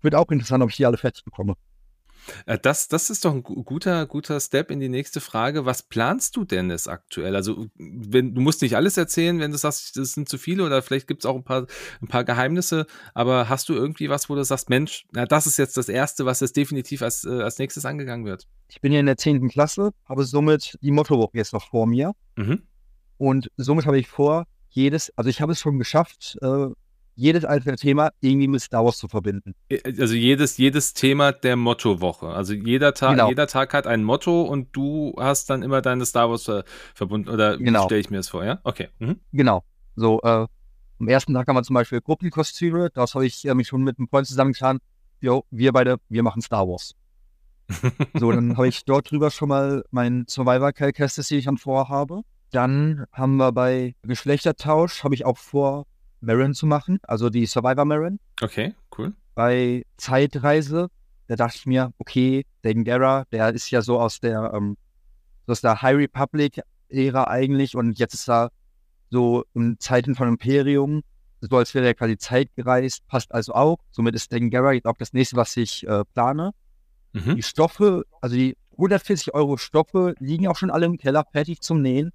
[0.00, 1.54] wird auch interessant, ob ich die alle fertig bekomme.
[2.46, 5.66] Äh, das, das ist doch ein guter, guter Step in die nächste Frage.
[5.66, 7.36] Was planst du denn jetzt aktuell?
[7.36, 10.82] Also, wenn, du musst nicht alles erzählen, wenn du sagst, das sind zu viele oder
[10.82, 11.66] vielleicht gibt es auch ein paar,
[12.00, 15.58] ein paar Geheimnisse, aber hast du irgendwie was, wo du sagst, Mensch, na, das ist
[15.58, 18.46] jetzt das Erste, was jetzt definitiv als, äh, als nächstes angegangen wird?
[18.68, 19.48] Ich bin ja in der 10.
[19.48, 22.12] Klasse, habe somit die Mottowoche jetzt noch vor mir.
[22.36, 22.62] Mhm.
[23.18, 26.66] Und somit habe ich vor, jedes, also ich habe es schon geschafft, äh,
[27.16, 29.54] jedes einzelne Thema irgendwie mit Star Wars zu verbinden.
[29.98, 32.28] Also jedes, jedes Thema der Mottowoche.
[32.28, 33.28] Also jeder Tag, genau.
[33.28, 37.28] jeder Tag hat ein Motto und du hast dann immer deine Star Wars ver verbunden.
[37.28, 37.84] Oder genau.
[37.84, 38.60] stelle ich mir das vor, ja?
[38.64, 38.88] Okay.
[38.98, 39.20] Mhm.
[39.32, 39.64] Genau.
[39.96, 40.46] So, äh,
[40.98, 42.90] am ersten Tag haben wir zum Beispiel Gruppenkostüme.
[42.92, 44.78] Das habe ich äh, mich schon mit einem Freund zusammengetan.
[45.20, 46.94] Jo, wir beide, wir machen Star Wars.
[48.14, 52.22] so, dann habe ich dort drüber schon mal mein Survivor-Calcastes, die ich am Vorhabe.
[52.50, 55.86] Dann haben wir bei Geschlechtertausch, habe ich auch vor,
[56.24, 58.18] Marin zu machen, also die Survivor Marin.
[58.40, 59.12] Okay, cool.
[59.34, 60.88] Bei Zeitreise,
[61.26, 64.76] da dachte ich mir, okay, Dagan Guerra, der ist ja so aus der, ähm,
[65.46, 68.50] aus der High Republic-Ära eigentlich und jetzt ist er
[69.10, 71.02] so in Zeiten von Imperium,
[71.40, 73.78] so als wäre er quasi zeitgereist, passt also auch.
[73.90, 76.52] Somit ist Dagan Guerra jetzt auch das nächste, was ich äh, plane.
[77.12, 77.36] Mhm.
[77.36, 81.82] Die Stoffe, also die 140 Euro Stoffe liegen auch schon alle im Keller, fertig zum
[81.82, 82.12] Nähen.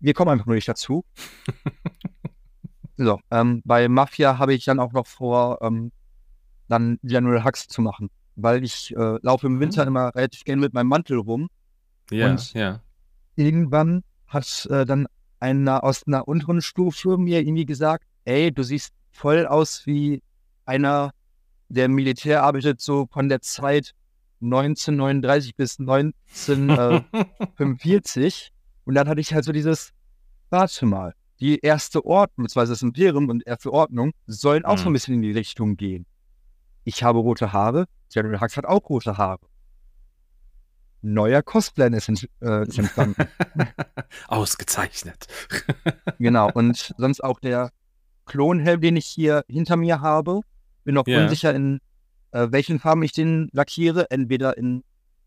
[0.00, 1.04] Wir kommen einfach nur nicht dazu.
[2.96, 5.90] So, ähm, bei Mafia habe ich dann auch noch vor, ähm,
[6.68, 9.88] dann General Hux zu machen, weil ich äh, laufe im Winter mhm.
[9.88, 11.48] immer relativ gerne mit meinem Mantel rum.
[12.10, 12.80] Ja, und ja.
[13.36, 15.06] Irgendwann hat äh, dann
[15.40, 20.22] einer aus einer unteren Stufe mir irgendwie gesagt, ey, du siehst voll aus wie
[20.64, 21.10] einer,
[21.68, 23.92] der im Militär arbeitet, so von der Zeit
[24.40, 28.52] 1939 bis 1945.
[28.84, 29.92] und dann hatte ich halt so dieses,
[30.50, 34.82] warte mal, die erste Ordnung, beziehungsweise das Imperium und erste Ordnung, sollen auch mhm.
[34.82, 36.06] so ein bisschen in die Richtung gehen.
[36.84, 39.40] Ich habe rote Haare, General Hux hat auch rote Haare.
[41.02, 42.08] Neuer Cosplay ist,
[42.40, 43.26] äh, ist entstanden.
[44.28, 45.26] Ausgezeichnet.
[46.18, 47.70] genau, und sonst auch der
[48.24, 50.40] Klonhelm, den ich hier hinter mir habe.
[50.84, 51.22] Bin noch yeah.
[51.22, 51.80] unsicher, in
[52.32, 54.10] äh, welchen Farben ich den lackiere.
[54.10, 54.82] Entweder in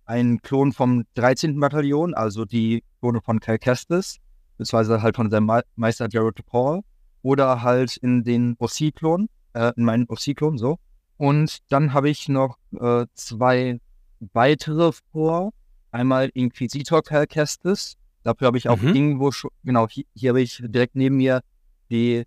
[0.05, 1.59] einen Klon vom 13.
[1.59, 4.17] Bataillon, also die Klone von Cal Kestis,
[4.57, 6.81] beziehungsweise halt von seinem Meister Jared Paul
[7.21, 10.77] oder halt in den OC-Klon, äh, in meinen OC-Klon, so.
[11.17, 13.79] Und dann habe ich noch äh, zwei
[14.19, 15.51] weitere vor.
[15.91, 17.97] Einmal Inquisitor Calcestis.
[18.23, 18.95] Dafür habe ich auch mhm.
[18.95, 21.41] irgendwo schon, genau, hier, hier habe ich direkt neben mir
[21.89, 22.23] die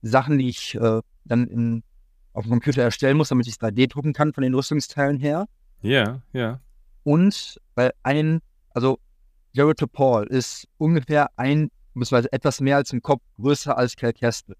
[0.00, 1.82] Sachen, die ich äh, dann in,
[2.32, 5.46] auf dem Computer erstellen muss, damit ich es 3D drucken kann von den Rüstungsteilen her.
[5.82, 6.40] Ja, yeah, ja.
[6.40, 6.60] Yeah.
[7.04, 8.40] Und weil ein,
[8.70, 8.98] also
[9.52, 14.56] Jared Paul ist ungefähr ein, beziehungsweise etwas mehr als ein Kopf größer als Cal Kestel.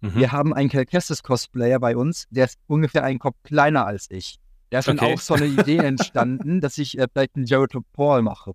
[0.00, 0.14] Mhm.
[0.16, 4.10] Wir haben einen Cal Kestis Cosplayer bei uns, der ist ungefähr ein Kopf kleiner als
[4.10, 4.36] ich.
[4.70, 5.14] Da ist dann okay.
[5.14, 8.52] auch so eine Idee entstanden, dass ich äh, vielleicht einen Jared Paul mache.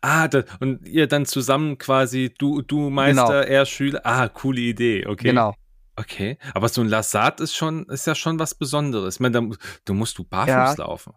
[0.00, 3.40] Ah, da, und ihr dann zusammen quasi, du, du Meister, genau.
[3.40, 4.00] er Schüler.
[4.04, 5.28] Ah, coole Idee, okay.
[5.28, 5.54] Genau.
[5.96, 9.16] Okay, aber so ein Lassat ist schon, ist ja schon was Besonderes.
[9.16, 10.74] Ich meine, da, da musst du barfuß ja.
[10.74, 11.12] laufen.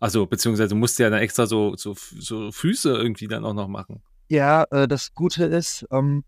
[0.00, 3.68] Also, beziehungsweise musst du ja dann extra so, so, so Füße irgendwie dann auch noch
[3.68, 4.02] machen.
[4.30, 6.24] Ja, äh, das Gute ist, ähm,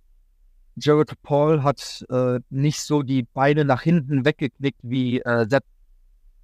[0.77, 5.65] Jared Paul hat äh, nicht so die Beine nach hinten weggeknickt wie äh, Sepp.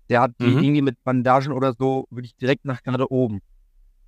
[0.09, 0.59] Der hat die mhm.
[0.59, 3.41] irgendwie mit Bandagen oder so wirklich direkt nach gerade oben.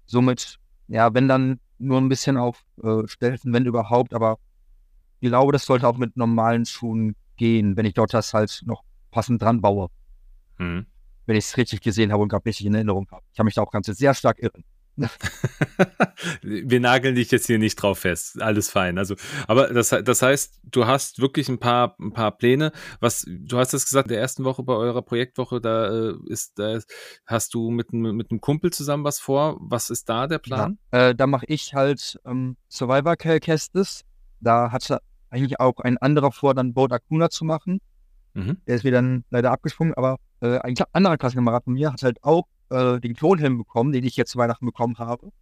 [0.07, 0.57] Somit,
[0.89, 4.39] ja, wenn dann nur ein bisschen auf äh, Stelzen, wenn überhaupt, aber
[5.21, 8.83] ich glaube, das sollte auch mit normalen Schuhen gehen, wenn ich dort das halt noch
[9.11, 9.89] passend dran baue.
[10.57, 10.87] Mhm
[11.31, 13.23] wenn ich es richtig gesehen habe und gerade richtig in Erinnerung habe.
[13.33, 14.65] Ich habe mich da auch ganz sehr stark irren.
[16.43, 18.43] Wir nageln dich jetzt hier nicht drauf fest.
[18.43, 18.99] Alles fein.
[18.99, 19.15] Also,
[19.47, 22.73] aber das, das heißt, du hast wirklich ein paar, ein paar Pläne.
[22.99, 26.59] Was, du hast es gesagt, in der ersten Woche bei eurer Projektwoche, da äh, ist,
[26.59, 26.81] da
[27.27, 29.57] hast du mit, mit einem Kumpel zusammen was vor.
[29.61, 30.79] Was ist da der Plan?
[30.93, 34.03] Ja, äh, da mache ich halt ähm, Survivor Calcastis.
[34.41, 37.81] Da hatte eigentlich auch ein anderer vor, dann Boat Akuna zu machen.
[38.35, 38.59] Mhm.
[38.67, 42.23] Der ist mir dann leider abgesprungen, aber äh, ein anderer Klassenkamerad von mir hat halt
[42.23, 45.33] auch äh, den Klonhelm bekommen, den ich jetzt zu Weihnachten bekommen habe.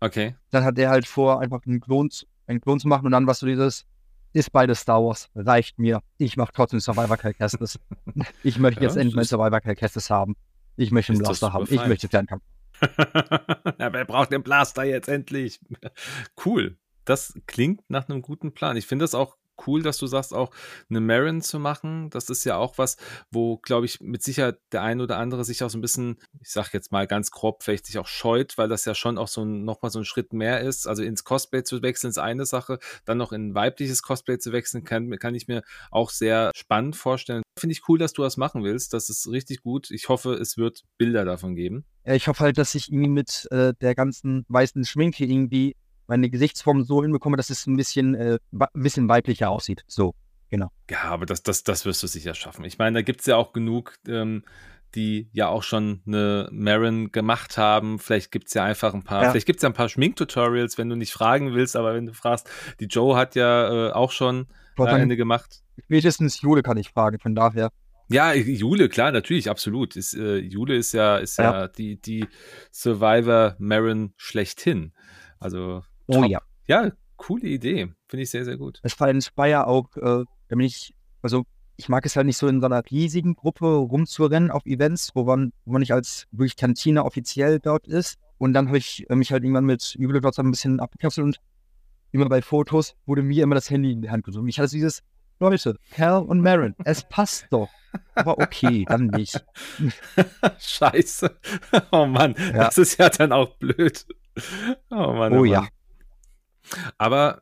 [0.00, 0.34] Okay.
[0.50, 2.10] Dann hat der halt vor, einfach einen Klon,
[2.46, 3.84] einen Klon zu machen und dann was so dieses,
[4.32, 6.00] ist beides Star Wars, reicht mir.
[6.18, 7.78] Ich mache trotzdem Survivor Calcastis.
[8.42, 10.36] ich möchte jetzt ja, endlich mein Survivor Calcastis haben.
[10.76, 11.66] Ich möchte einen Blaster haben.
[11.68, 12.42] Ich möchte Fernkampf.
[13.78, 15.60] ja, wer braucht den Blaster jetzt endlich?
[16.44, 16.78] cool.
[17.04, 18.76] Das klingt nach einem guten Plan.
[18.76, 20.50] Ich finde das auch cool, dass du sagst, auch
[20.88, 22.10] eine Marin zu machen.
[22.10, 22.96] Das ist ja auch was,
[23.30, 26.50] wo, glaube ich, mit Sicherheit der ein oder andere sich auch so ein bisschen, ich
[26.50, 29.44] sag jetzt mal ganz grob, vielleicht sich auch scheut, weil das ja schon auch so
[29.44, 30.86] ein, nochmal so ein Schritt mehr ist.
[30.86, 34.84] Also ins Cosplay zu wechseln ist eine Sache, dann noch in weibliches Cosplay zu wechseln,
[34.84, 37.42] kann, kann ich mir auch sehr spannend vorstellen.
[37.58, 38.94] Finde ich cool, dass du das machen willst.
[38.94, 39.90] Das ist richtig gut.
[39.90, 41.84] Ich hoffe, es wird Bilder davon geben.
[42.04, 45.76] Ich hoffe halt, dass ich irgendwie mit äh, der ganzen weißen Schminke irgendwie
[46.12, 49.82] meine Gesichtsform so hinbekomme, dass es ein bisschen, äh, ein bisschen weiblicher aussieht.
[49.86, 50.14] So,
[50.50, 50.70] genau.
[50.90, 52.66] Ja, aber das, das, das wirst du sicher schaffen.
[52.66, 54.44] Ich meine, da gibt es ja auch genug, ähm,
[54.94, 57.98] die ja auch schon eine Marin gemacht haben.
[57.98, 59.30] Vielleicht gibt es ja einfach ein paar, ja.
[59.30, 62.12] vielleicht gibt es ja ein paar Schminktutorials, wenn du nicht fragen willst, aber wenn du
[62.12, 65.62] fragst, die Joe hat ja äh, auch schon Ende gemacht?
[65.84, 67.70] Spätestens Jule kann ich fragen, von daher.
[68.08, 69.96] Ja, Jule, klar, natürlich, absolut.
[69.96, 72.26] Ist, äh, Jule ist ja, ist ja, ja die, die
[72.70, 74.92] Survivor Marin schlechthin.
[75.38, 76.26] Also, oh top.
[76.26, 76.40] ja.
[76.66, 77.92] Ja, coole Idee.
[78.08, 78.80] Finde ich sehr, sehr gut.
[78.82, 81.44] Es war in Speyer auch, äh, da bin ich, also
[81.76, 85.24] ich mag es halt nicht so in so einer riesigen Gruppe rumzurennen auf Events, wo
[85.24, 88.18] man, wo man nicht als wirklich Kantine offiziell dort ist.
[88.38, 91.40] Und dann habe ich äh, mich halt irgendwann mit Übel dort ein bisschen abgekapselt und
[92.12, 94.48] immer bei Fotos wurde mir immer das Handy in die Hand gezogen.
[94.48, 95.02] Ich hatte dieses,
[95.42, 97.68] Leute, Cal und Marin, es passt doch.
[98.14, 99.44] Aber okay, dann nicht.
[100.58, 101.36] Scheiße.
[101.90, 102.64] Oh Mann, ja.
[102.64, 104.06] das ist ja dann auch blöd.
[104.90, 105.32] Oh Mann.
[105.32, 105.66] Oh, oh ja.
[106.98, 107.40] Aber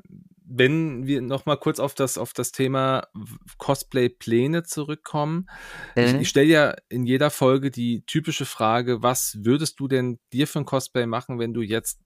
[0.52, 3.06] wenn wir noch mal kurz auf das, auf das Thema
[3.59, 5.48] Cosplay-Pläne zurückkommen.
[5.94, 6.02] Mhm.
[6.02, 10.48] Ich, ich stelle ja in jeder Folge die typische Frage, was würdest du denn dir
[10.48, 12.00] für ein Cosplay machen, wenn du jetzt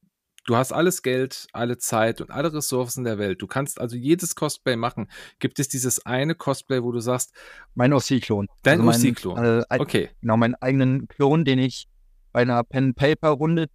[0.46, 3.40] Du hast alles Geld, alle Zeit und alle Ressourcen der Welt.
[3.40, 5.08] Du kannst also jedes Cosplay machen.
[5.38, 7.32] Gibt es dieses eine Cosplay, wo du sagst,
[7.74, 8.48] mein OC-Klon.
[8.62, 9.42] Dein also OC-Klon.
[9.42, 10.10] Äh, okay.
[10.20, 11.88] Genau, meinen eigenen Klon, den ich
[12.32, 13.68] bei einer Pen-Paper-Runde,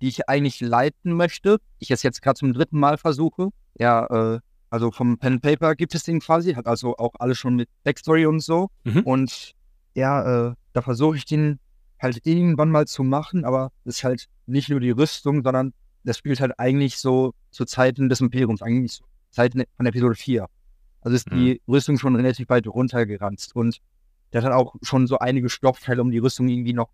[0.00, 3.50] die ich eigentlich leiten möchte, ich es jetzt gerade zum dritten Mal versuche.
[3.78, 7.68] Ja, äh, also vom Pen-Paper gibt es den quasi, hat also auch alles schon mit
[7.84, 8.68] Backstory und so.
[8.84, 9.00] Mhm.
[9.02, 9.52] Und
[9.94, 11.58] ja, äh, da versuche ich den
[12.00, 15.72] halt irgendwann mal zu machen, aber es ist halt nicht nur die Rüstung, sondern
[16.04, 20.46] das spielt halt eigentlich so zu Zeiten des Imperiums, eigentlich zu Zeiten von Episode 4.
[21.00, 21.36] Also ist mhm.
[21.36, 23.80] die Rüstung schon relativ weit runtergeranzt und
[24.32, 26.90] der hat auch schon so einige Stoffteile, um die Rüstung irgendwie noch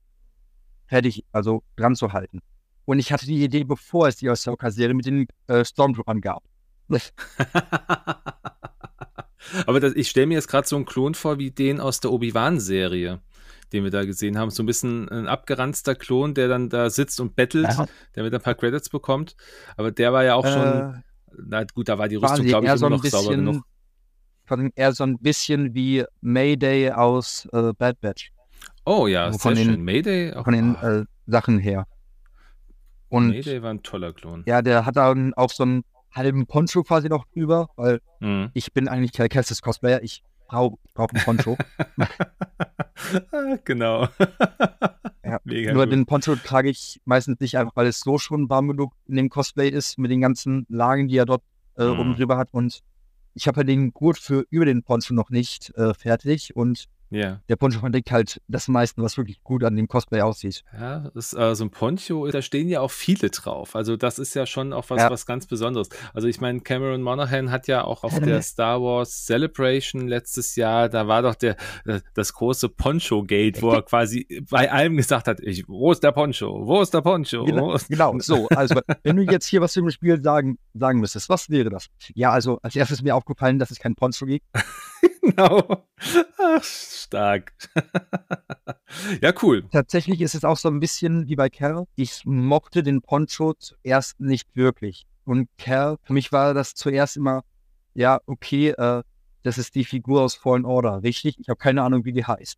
[0.87, 2.41] fertig, also dran zu halten.
[2.85, 6.43] Und ich hatte die Idee, bevor es die Ahsoka-Serie mit den äh, Stormtroopern gab.
[9.67, 12.13] Aber das, ich stelle mir jetzt gerade so einen Klon vor wie den aus der
[12.13, 13.21] Obi-Wan-Serie
[13.73, 14.51] den wir da gesehen haben.
[14.51, 17.87] So ein bisschen ein abgeranzter Klon, der dann da sitzt und bettelt, ja.
[18.15, 19.35] der mit ein paar Credits bekommt.
[19.77, 21.03] Aber der war ja auch äh, schon,
[21.47, 23.63] na gut, da war die Rüstung, glaube ich, immer so noch bisschen, sauber genug.
[24.75, 28.33] Eher so ein bisschen wie Mayday aus äh, Bad Batch.
[28.85, 29.83] Oh ja, also von den, schön.
[29.83, 30.35] Mayday?
[30.35, 31.87] Auch, von den äh, Sachen her.
[33.13, 34.43] Und, Mayday war ein toller Klon.
[34.47, 38.51] Ja, der hat dann auch so einen halben Poncho quasi noch drüber, weil mhm.
[38.55, 40.03] ich bin eigentlich kein Kessis Cosplayer.
[40.03, 41.59] Ich brauche brauch einen Poncho.
[43.65, 44.09] genau.
[45.23, 45.93] ja, nur gut.
[45.93, 49.29] den Poncho trage ich meistens nicht einfach, weil es so schon warm genug in dem
[49.29, 51.43] Cosplay ist, mit den ganzen Lagen, die er dort
[51.77, 52.01] äh, mhm.
[52.01, 52.49] oben drüber hat.
[52.53, 52.81] Und
[53.35, 57.41] ich habe ja den Gurt für über den Poncho noch nicht äh, fertig und ja.
[57.49, 60.65] Der Poncho verdeckt halt das meiste, was wirklich gut an dem Cosplay aussieht.
[60.73, 63.77] Ja, ist, so ein Poncho, da stehen ja auch viele drauf.
[63.77, 65.11] Also das ist ja schon auch was, ja.
[65.11, 65.91] was ganz Besonderes.
[66.15, 70.89] Also ich meine, Cameron Monaghan hat ja auch auf der Star Wars Celebration letztes Jahr,
[70.89, 75.41] da war doch der äh, das große Poncho-Gate, wo er quasi bei allem gesagt hat,
[75.41, 76.67] ich, wo ist der Poncho?
[76.67, 77.45] Wo ist der Poncho?
[77.45, 78.49] Genau, genau so.
[78.49, 81.87] Also wenn du jetzt hier was zum Spiel sagen, sagen müsstest, was wäre das?
[82.15, 84.47] Ja, also als erstes ist mir aufgefallen, dass es kein Poncho gibt.
[85.23, 85.87] genau.
[86.39, 87.53] Ach, stark.
[89.21, 89.69] ja, cool.
[89.71, 91.87] Tatsächlich ist es auch so ein bisschen wie bei Kerl.
[91.97, 95.07] Ich mochte den Poncho zuerst nicht wirklich.
[95.25, 97.43] Und Kerl, für mich war das zuerst immer,
[97.95, 99.03] ja, okay, äh,
[99.43, 101.39] das ist die Figur aus Fallen Order, richtig?
[101.39, 102.57] Ich habe keine Ahnung, wie die heißt.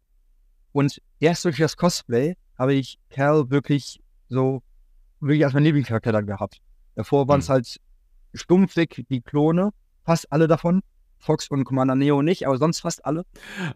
[0.72, 4.62] Und erst durch das Cosplay habe ich Kerl wirklich so,
[5.20, 6.60] wirklich als mein Lieblingscharakter dann gehabt.
[6.94, 7.54] Davor waren es hm.
[7.54, 7.80] halt
[8.34, 9.70] stumpfig die Klone,
[10.04, 10.82] fast alle davon.
[11.24, 13.24] Fox und Commander Neo nicht, aber sonst fast alle.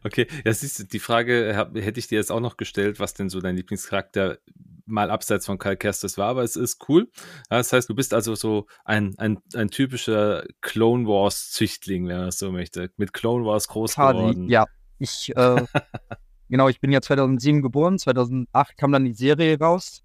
[0.05, 3.31] Okay, ja, siehst du, die Frage hätte ich dir jetzt auch noch gestellt, was denn
[3.31, 4.39] so dein Lieblingscharakter
[4.85, 7.11] mal abseits von Kyle Kestis war, aber es ist cool.
[7.49, 12.29] Das heißt, du bist also so ein, ein, ein typischer Clone Wars Züchtling, wenn man
[12.29, 14.49] es so möchte, mit Clone Wars groß Quasi, geworden.
[14.49, 14.67] Ja,
[14.99, 15.65] ich, äh,
[16.49, 20.03] genau, ich bin ja 2007 geboren, 2008 kam dann die Serie raus.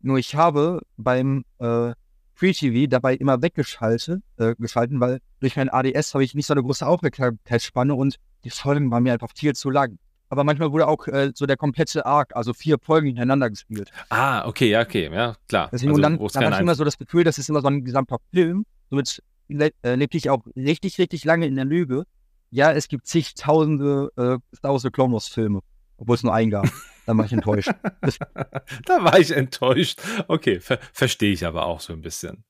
[0.00, 1.92] Nur ich habe beim äh,
[2.38, 6.54] Free TV dabei immer weggeschaltet, äh, geschalten, weil durch mein ADS habe ich nicht so
[6.54, 9.98] eine große Aufmerksamkeitsspanne und die Folgen waren mir einfach viel zu lang.
[10.28, 13.90] Aber manchmal wurde auch äh, so der komplette Arc, also vier Folgen hintereinander gespielt.
[14.10, 15.68] Ah, okay, ja, okay, ja, klar.
[15.72, 17.68] Deswegen, also, und dann, dann habe ich immer so das Gefühl, das ist immer so
[17.68, 18.66] ein gesamter Film.
[18.88, 22.04] Somit le äh, lebte ich auch richtig, richtig lange in der Lüge.
[22.50, 25.60] Ja, es gibt zigtausende äh, Star Wars Clone Wars Filme,
[25.96, 26.68] obwohl es nur einen gab.
[27.08, 27.70] Da war ich enttäuscht.
[28.84, 29.98] da war ich enttäuscht.
[30.28, 32.44] Okay, ver verstehe ich aber auch so ein bisschen.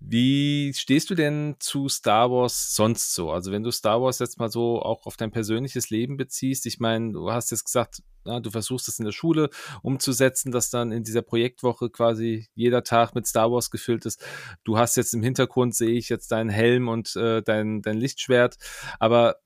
[0.00, 3.30] Wie stehst du denn zu Star Wars sonst so?
[3.30, 6.78] Also wenn du Star Wars jetzt mal so auch auf dein persönliches Leben beziehst, ich
[6.78, 9.48] meine, du hast jetzt gesagt, na, du versuchst es in der Schule
[9.80, 14.22] umzusetzen, dass dann in dieser Projektwoche quasi jeder Tag mit Star Wars gefüllt ist.
[14.62, 18.58] Du hast jetzt im Hintergrund, sehe ich jetzt deinen Helm und äh, dein, dein Lichtschwert,
[18.98, 19.36] aber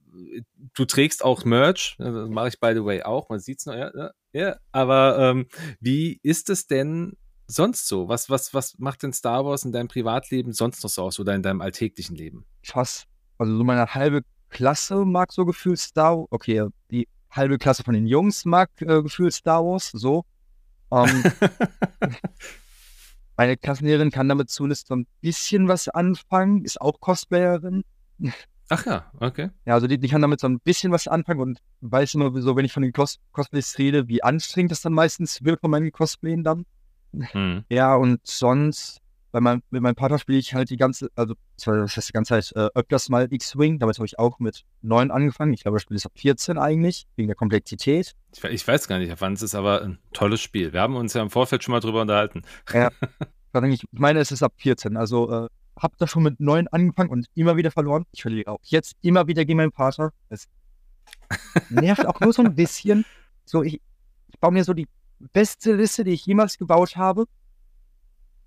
[0.75, 4.11] du trägst auch Merch, das mache ich by the way auch, man sieht's noch, ja,
[4.33, 5.47] ja, aber ähm,
[5.81, 8.09] wie ist es denn sonst so?
[8.09, 11.35] Was, was, was macht denn Star Wars in deinem Privatleben sonst noch so aus oder
[11.35, 12.45] in deinem alltäglichen Leben?
[12.63, 13.07] Fast.
[13.39, 18.07] Also so meine halbe Klasse mag so gefühlt Star Okay, die halbe Klasse von den
[18.07, 20.25] Jungs mag äh, gefühlt Star Wars, so.
[20.91, 21.25] Ähm,
[23.37, 27.85] meine Klassenlehrerin kann damit zumindest so ein bisschen was anfangen, ist auch Cosplayerin.
[28.75, 29.51] Ach ja, okay.
[29.67, 32.57] Ja, also die, die kann damit so ein bisschen was anfangen und weiß immer so,
[32.57, 35.93] wenn ich von den Cos Cosplays rede, wie anstrengend das dann meistens wird von meinen
[35.93, 36.67] Cosplayen dann.
[37.13, 37.65] Hm.
[37.71, 39.01] Ja, und sonst,
[39.31, 42.41] bei meinem, mit meinem Partner spiele ich halt die ganze, also das heißt die ganze
[42.41, 43.79] Zeit äh, öfters mal X-Wing.
[43.79, 45.53] Damit habe ich auch mit neun angefangen.
[45.53, 48.15] Ich glaube, das Spiel ist ab 14 eigentlich, wegen der Komplexität.
[48.35, 50.73] Ich, ich weiß gar nicht, wann es ist, aber ein tolles Spiel.
[50.73, 52.43] Wir haben uns ja im Vorfeld schon mal drüber unterhalten.
[52.73, 52.91] Ja,
[53.69, 54.97] ich meine, es ist ab 14.
[54.97, 55.49] Also äh,
[55.79, 58.05] habe da schon mit neun angefangen und immer wieder verloren.
[58.13, 60.13] Ich verliere auch jetzt immer wieder gegen meinen Vater.
[60.29, 60.49] Es
[61.71, 63.05] nervt auch nur so ein bisschen.
[63.45, 63.81] So, ich,
[64.29, 64.89] ich baue mir so die
[65.33, 67.27] beste Liste, die ich jemals gebaut habe.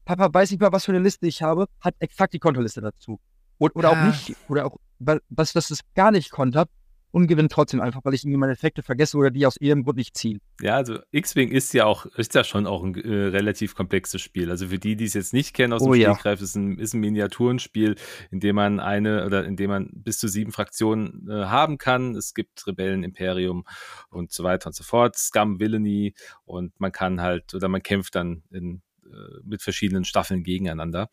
[0.05, 3.19] Papa weiß nicht mal, was für eine Liste ich habe, hat exakt die Kontoliste dazu.
[3.59, 6.65] Oder, oder auch nicht, oder auch, was, was es gar nicht konnte,
[7.11, 9.97] und gewinne trotzdem einfach, weil ich irgendwie meine Effekte vergesse oder die aus irgendeinem Grund
[9.97, 10.39] nicht ziehe.
[10.61, 14.49] Ja, also X-Wing ist ja auch, ist ja schon auch ein äh, relativ komplexes Spiel.
[14.51, 16.43] Also für die, die es jetzt nicht kennen aus dem oh, Spielgreif, ja.
[16.43, 17.95] ist ein, ist ein Miniaturenspiel,
[18.31, 22.15] in dem man eine oder in dem man bis zu sieben Fraktionen äh, haben kann.
[22.15, 23.65] Es gibt Rebellen, Imperium
[24.09, 26.13] und so weiter und so fort, Scum, Villainy
[26.45, 31.09] und man kann halt oder man kämpft dann in äh, mit verschiedenen Staffeln gegeneinander.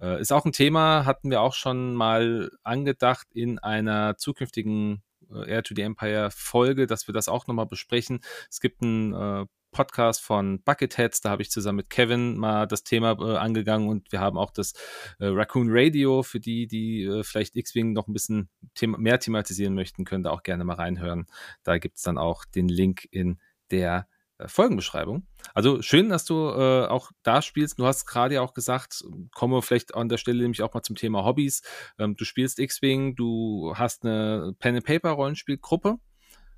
[0.00, 5.02] Äh, ist auch ein Thema, hatten wir auch schon mal angedacht in einer zukünftigen
[5.46, 8.20] Air to the Empire Folge, dass wir das auch nochmal besprechen.
[8.48, 12.82] Es gibt einen äh, Podcast von Bucketheads, da habe ich zusammen mit Kevin mal das
[12.82, 14.72] Thema äh, angegangen und wir haben auch das
[15.18, 19.74] äh, Raccoon Radio für die, die äh, vielleicht X-Wing noch ein bisschen thema mehr thematisieren
[19.74, 21.26] möchten, können da auch gerne mal reinhören.
[21.62, 23.38] Da gibt es dann auch den Link in
[23.70, 25.26] der äh, Folgenbeschreibung.
[25.54, 27.78] Also schön, dass du äh, auch da spielst.
[27.78, 30.96] Du hast gerade ja auch gesagt, komme vielleicht an der Stelle nämlich auch mal zum
[30.96, 31.62] Thema Hobbys.
[31.98, 35.96] Ähm, du spielst X-Wing, du hast eine Pen-and-Paper-Rollenspielgruppe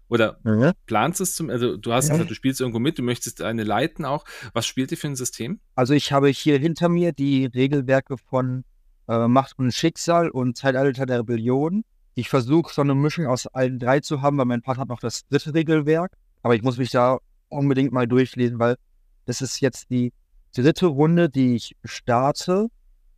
[0.09, 0.72] oder mhm.
[0.87, 2.12] planst es zum, also du hast mhm.
[2.12, 4.24] gesagt, du spielst irgendwo mit, du möchtest eine leiten auch.
[4.53, 5.61] Was spielt ihr für ein System?
[5.74, 8.64] Also ich habe hier hinter mir die Regelwerke von
[9.09, 11.85] äh, Macht und Schicksal und Zeitalter der Rebellion.
[12.14, 15.01] Ich versuche so eine Mischung aus allen drei zu haben, weil mein Partner hat noch
[15.01, 16.12] das dritte Regelwerk.
[16.43, 17.18] Aber ich muss mich da
[17.53, 18.76] unbedingt mal durchlesen, weil
[19.26, 20.12] das ist jetzt die
[20.55, 22.68] dritte Runde, die ich starte.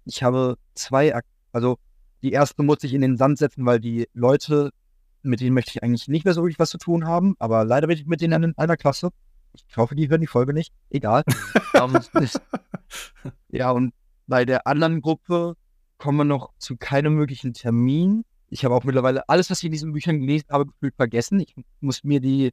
[0.05, 1.15] Ich habe zwei,
[1.53, 1.79] also
[2.23, 4.71] die erste muss ich in den Sand setzen, weil die Leute,
[5.23, 7.87] mit denen möchte ich eigentlich nicht mehr so wirklich was zu tun haben, aber leider
[7.87, 9.11] bin ich mit denen in einer Klasse.
[9.69, 10.73] Ich hoffe, die hören die Folge nicht.
[10.91, 11.23] Egal.
[11.81, 12.29] um, ähm,
[13.49, 13.93] ja, und
[14.27, 15.55] bei der anderen Gruppe
[15.99, 18.25] kommen wir noch zu keinem möglichen Termin.
[18.49, 21.41] Ich habe auch mittlerweile alles, was ich in diesen Büchern gelesen habe, gefühlt vergessen.
[21.41, 22.53] Ich muss mir die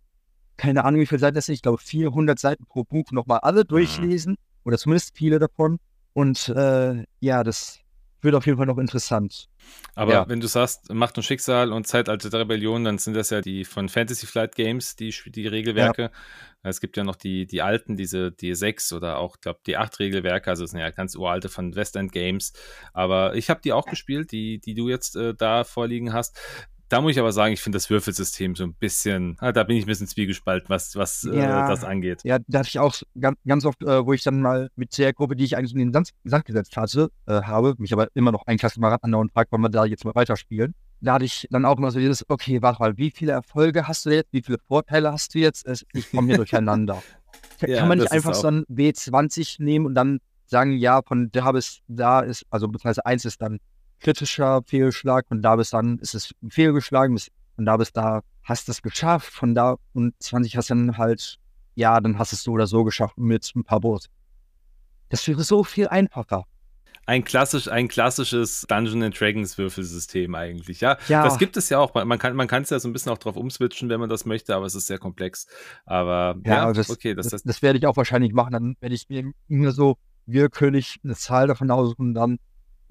[0.61, 1.55] keine Ahnung, wie viele Seiten das sind.
[1.55, 3.67] Ich glaube, 400 Seiten pro Buch nochmal alle mhm.
[3.69, 4.37] durchlesen.
[4.63, 5.79] Oder zumindest viele davon.
[6.13, 7.79] Und äh, ja, das
[8.21, 9.49] wird auf jeden Fall noch interessant.
[9.95, 10.29] Aber ja.
[10.29, 13.65] wenn du sagst, Macht und Schicksal und Zeitalter der Rebellion, dann sind das ja die
[13.65, 16.03] von Fantasy Flight Games, die, die Regelwerke.
[16.03, 16.09] Ja.
[16.61, 19.97] Es gibt ja noch die, die alten, diese die sechs oder auch, glaube die acht
[19.97, 22.53] Regelwerke, also es sind ja ganz uralte von West End Games.
[22.93, 26.37] Aber ich habe die auch gespielt, die, die du jetzt äh, da vorliegen hast.
[26.91, 29.77] Da muss ich aber sagen, ich finde das Würfelsystem so ein bisschen, ah, da bin
[29.77, 32.19] ich ein bisschen zwiegespalten, was, was äh, ja, äh, das angeht.
[32.25, 35.13] Ja, da hatte ich auch ganz, ganz oft, äh, wo ich dann mal mit der
[35.13, 38.33] Gruppe, die ich eigentlich in den Sand, Sand gesetzt hatte, äh, habe, mich aber immer
[38.33, 40.75] noch ein Klassenkamerad andauernd fragt, wollen wir da jetzt mal weiterspielen.
[40.99, 44.05] Da hatte ich dann auch immer so dieses, okay, warte mal, wie viele Erfolge hast
[44.05, 45.65] du jetzt, wie viele Vorteile hast du jetzt?
[45.93, 47.01] Ich komme hier durcheinander.
[47.61, 51.53] ja, Kann man nicht einfach so ein W20 nehmen und dann sagen, ja, von da
[51.53, 53.59] bis da ist, also beziehungsweise eins ist dann
[54.01, 55.27] kritischer Fehlschlag.
[55.27, 57.17] Von da bis dann ist es fehlgeschlagen.
[57.55, 59.31] Von da bis da hast du es geschafft.
[59.31, 61.37] Von da und 20 hast du dann halt,
[61.75, 64.07] ja, dann hast du es so oder so geschafft mit ein paar Boot.
[65.09, 66.45] Das wäre so viel einfacher.
[67.07, 70.97] Ein, klassisch, ein klassisches Dungeon and Dragons Würfelsystem eigentlich, ja?
[71.07, 71.23] ja.
[71.23, 71.93] Das gibt es ja auch.
[71.93, 74.55] Man kann man es ja so ein bisschen auch drauf umswitchen, wenn man das möchte,
[74.55, 75.47] aber es ist sehr komplex.
[75.85, 78.53] Aber ja, ja das, okay, das, das, das, werde ich auch wahrscheinlich machen.
[78.53, 79.97] Dann werde ich mir immer so
[80.27, 82.37] willkürlich eine Zahl davon aussuchen und dann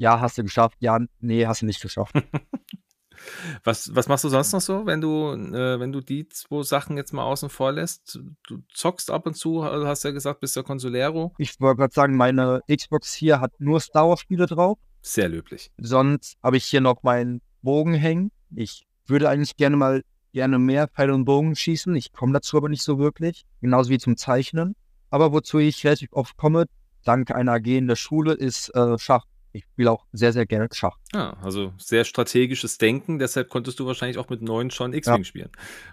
[0.01, 2.15] ja, hast du geschafft, ja, nee, hast du nicht geschafft.
[3.65, 6.97] was, was machst du sonst noch so, wenn du, äh, wenn du die zwei Sachen
[6.97, 8.19] jetzt mal außen vor lässt?
[8.49, 11.35] Du zockst ab und zu, hast ja gesagt, bist der Consolero.
[11.37, 14.79] Ich wollte gerade sagen, meine Xbox hier hat nur Star Wars-Spiele drauf.
[15.03, 15.71] Sehr löblich.
[15.77, 18.33] Sonst habe ich hier noch meinen Bogen hängen.
[18.57, 21.95] Ich würde eigentlich gerne mal gerne mehr Pfeile und Bogen schießen.
[21.95, 23.45] Ich komme dazu aber nicht so wirklich.
[23.61, 24.77] Genauso wie zum Zeichnen.
[25.11, 26.65] Aber wozu ich relativ oft komme,
[27.05, 29.27] dank einer AG in der Schule, ist äh, Schach.
[29.53, 30.97] Ich spiele auch sehr, sehr gerne Schach.
[31.13, 35.25] Ah, also sehr strategisches Denken, deshalb konntest du wahrscheinlich auch mit neun schon X-Wing ja.
[35.25, 35.51] spielen.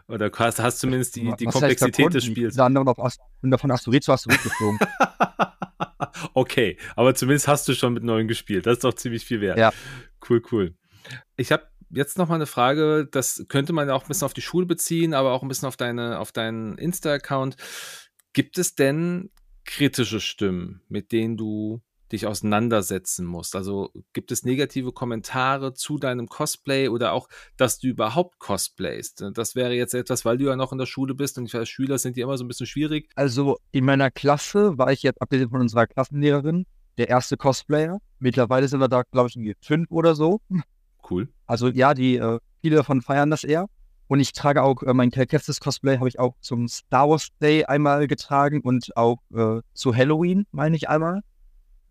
[0.08, 2.56] Oder hast, hast zumindest die, die Komplexität des Spiels.
[2.56, 4.80] Ich bin auf Ast von Asteroid zu Asteroid geflogen.
[6.34, 8.66] okay, aber zumindest hast du schon mit neun gespielt.
[8.66, 9.58] Das ist doch ziemlich viel wert.
[9.58, 9.72] Ja.
[10.28, 10.76] Cool, cool.
[11.36, 14.34] Ich habe jetzt noch mal eine Frage, das könnte man ja auch ein bisschen auf
[14.34, 17.56] die Schule beziehen, aber auch ein bisschen auf deine, auf deinen Insta-Account.
[18.34, 19.32] Gibt es denn
[19.66, 21.82] kritische Stimmen, mit denen du
[22.12, 23.56] dich auseinandersetzen musst?
[23.56, 27.28] Also gibt es negative Kommentare zu deinem Cosplay oder auch,
[27.58, 29.24] dass du überhaupt cosplayst?
[29.34, 31.68] Das wäre jetzt etwas, weil du ja noch in der Schule bist und ich weiß,
[31.68, 33.10] Schüler sind die immer so ein bisschen schwierig.
[33.16, 36.66] Also in meiner Klasse war ich jetzt, abgesehen von unserer Klassenlehrerin,
[36.98, 38.00] der erste Cosplayer.
[38.20, 40.42] Mittlerweile sind wir da, glaube ich, fünf oder so.
[41.10, 41.30] Cool.
[41.46, 43.68] Also ja, die äh, viele davon feiern das eher.
[44.08, 47.66] Und ich trage auch äh, mein Calcastis Cosplay habe ich auch zum Star Wars Day
[47.66, 51.22] einmal getragen und auch äh, zu Halloween, meine ich einmal.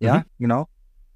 [0.01, 0.24] Ja, mhm.
[0.38, 0.68] genau.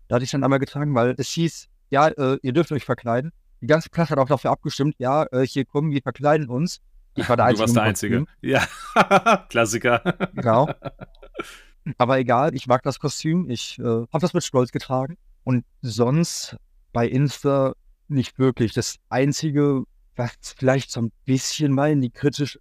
[0.09, 3.33] Da hatte ich dann einmal getragen, weil es hieß, ja, äh, ihr dürft euch verkleiden.
[3.61, 6.81] Die ganze Klasse hat auch dafür abgestimmt, ja, äh, hier kommen, wir verkleiden uns.
[7.14, 7.57] Ich war der Einzige.
[7.57, 8.24] Du warst der Einzige.
[8.41, 8.66] Ja,
[9.49, 10.01] Klassiker.
[10.35, 10.70] Genau.
[11.99, 13.49] Aber egal, ich mag das Kostüm.
[13.51, 15.16] Ich äh, habe das mit Stolz getragen.
[15.45, 16.57] Und sonst
[16.93, 17.74] bei Insta
[18.09, 18.72] nicht wirklich.
[18.72, 19.85] Das Einzige,
[20.16, 22.59] was vielleicht so ein bisschen mal in die kritisch,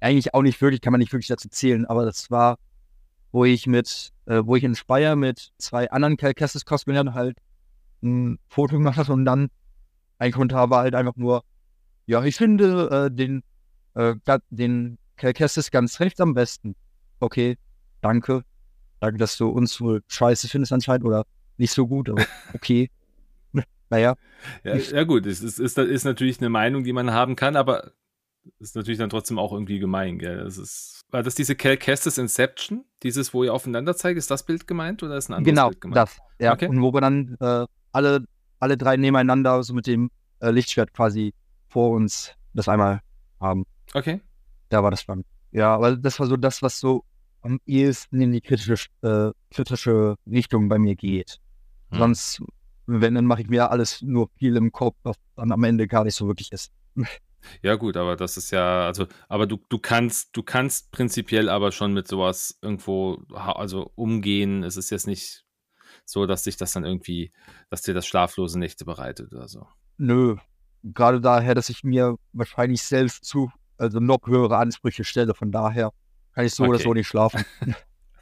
[0.00, 2.56] eigentlich auch nicht wirklich, kann man nicht wirklich dazu zählen, aber das war,
[3.32, 7.38] wo ich mit, äh, wo ich in Speyer mit zwei anderen Calcassis Cosplayern halt
[8.02, 9.50] ein Foto gemacht habe und dann
[10.18, 11.44] ein Kommentar war halt einfach nur,
[12.06, 13.42] ja, ich finde äh, den,
[13.94, 14.14] äh,
[14.50, 16.74] den Calcassis ganz recht am besten.
[17.20, 17.56] Okay,
[18.00, 18.42] danke.
[19.00, 21.24] Danke, dass du uns wohl scheiße findest anscheinend oder
[21.56, 22.24] nicht so gut, aber
[22.54, 22.90] okay.
[23.88, 24.16] naja.
[24.64, 27.92] Ja, ja, gut, es ist, ist, ist natürlich eine Meinung, die man haben kann, aber
[28.58, 30.38] ist natürlich dann trotzdem auch irgendwie gemein, gell?
[30.44, 32.84] Das ist, war das diese Cal Kestis Inception?
[33.02, 35.80] Dieses, wo ihr aufeinander zeigt, ist das Bild gemeint oder ist ein anderes genau, Bild
[35.80, 35.94] gemeint?
[35.94, 36.18] Genau, das.
[36.38, 36.68] Ja, okay.
[36.68, 38.24] und wo wir dann äh, alle,
[38.58, 41.34] alle drei nebeneinander so mit dem äh, Lichtschwert quasi
[41.68, 43.00] vor uns das einmal
[43.40, 43.64] haben.
[43.94, 44.20] Okay.
[44.68, 45.24] Da war das dann.
[45.52, 47.04] Ja, aber das war so das, was so
[47.42, 51.38] am ehesten in die kritische, äh, kritische Richtung bei mir geht.
[51.90, 51.98] Hm.
[51.98, 52.42] Sonst,
[52.86, 56.04] wenn, dann mache ich mir alles nur viel im Kopf, was dann am Ende gar
[56.04, 56.70] nicht so wirklich ist.
[57.62, 61.72] Ja, gut, aber das ist ja, also, aber du, du kannst, du kannst prinzipiell aber
[61.72, 64.62] schon mit sowas irgendwo, also umgehen.
[64.62, 65.44] Es ist jetzt nicht
[66.04, 67.32] so, dass sich das dann irgendwie,
[67.68, 69.66] dass dir das schlaflose Nächte bereitet oder so.
[69.96, 70.36] Nö.
[70.82, 75.34] Gerade daher, dass ich mir wahrscheinlich selbst zu, also noch höhere Ansprüche stelle.
[75.34, 75.92] Von daher
[76.34, 76.70] kann ich so okay.
[76.70, 77.44] oder so nicht schlafen.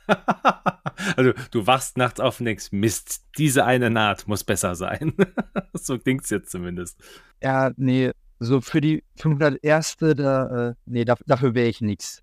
[1.17, 5.15] also du wachst nachts auf und denkst, Mist, diese eine Naht muss besser sein.
[5.73, 6.99] so klingt es jetzt zumindest.
[7.43, 9.97] Ja, nee, so für die 501.
[9.99, 12.23] Da, äh, nee, da, dafür wäre ich nichts.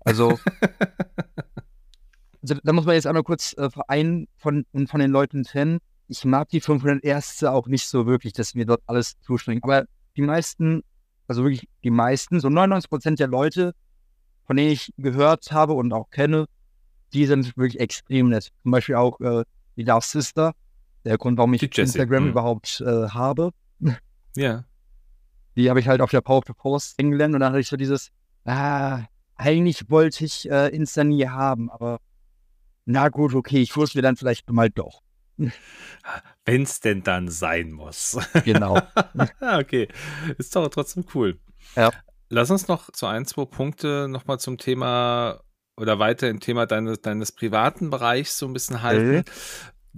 [0.00, 0.38] Also,
[2.42, 5.78] also, da muss man jetzt einmal kurz äh, einen von, von den Leuten trennen.
[6.08, 7.44] Ich mag die 501.
[7.44, 9.64] auch nicht so wirklich, dass mir dort alles zuspringt.
[9.64, 9.86] Aber
[10.16, 10.82] die meisten,
[11.26, 13.74] also wirklich die meisten, so 99 Prozent der Leute,
[14.44, 16.46] von denen ich gehört habe und auch kenne,
[17.12, 18.52] die sind wirklich extrem nett.
[18.62, 19.44] Zum Beispiel auch äh,
[19.76, 20.52] die Dark Sister,
[21.04, 22.30] der Grund, warum ich Instagram mhm.
[22.30, 23.50] überhaupt äh, habe.
[24.36, 24.64] Ja.
[25.56, 27.76] Die habe ich halt auf der Power of Post kennengelernt und dann hatte ich so
[27.76, 28.10] dieses,
[28.44, 29.04] ah,
[29.36, 32.00] eigentlich wollte ich äh, Insta nie haben, aber
[32.84, 35.02] na gut, okay, ich wusste mir dann vielleicht mal doch.
[36.44, 38.18] Wenn es denn dann sein muss.
[38.44, 38.80] Genau.
[39.40, 39.88] okay,
[40.38, 41.38] ist doch trotzdem cool.
[41.74, 41.90] Ja.
[42.28, 45.40] Lass uns noch zu ein, zwei Punkte nochmal zum Thema
[45.76, 49.24] oder weiter im Thema deines, deines privaten Bereichs so ein bisschen halten.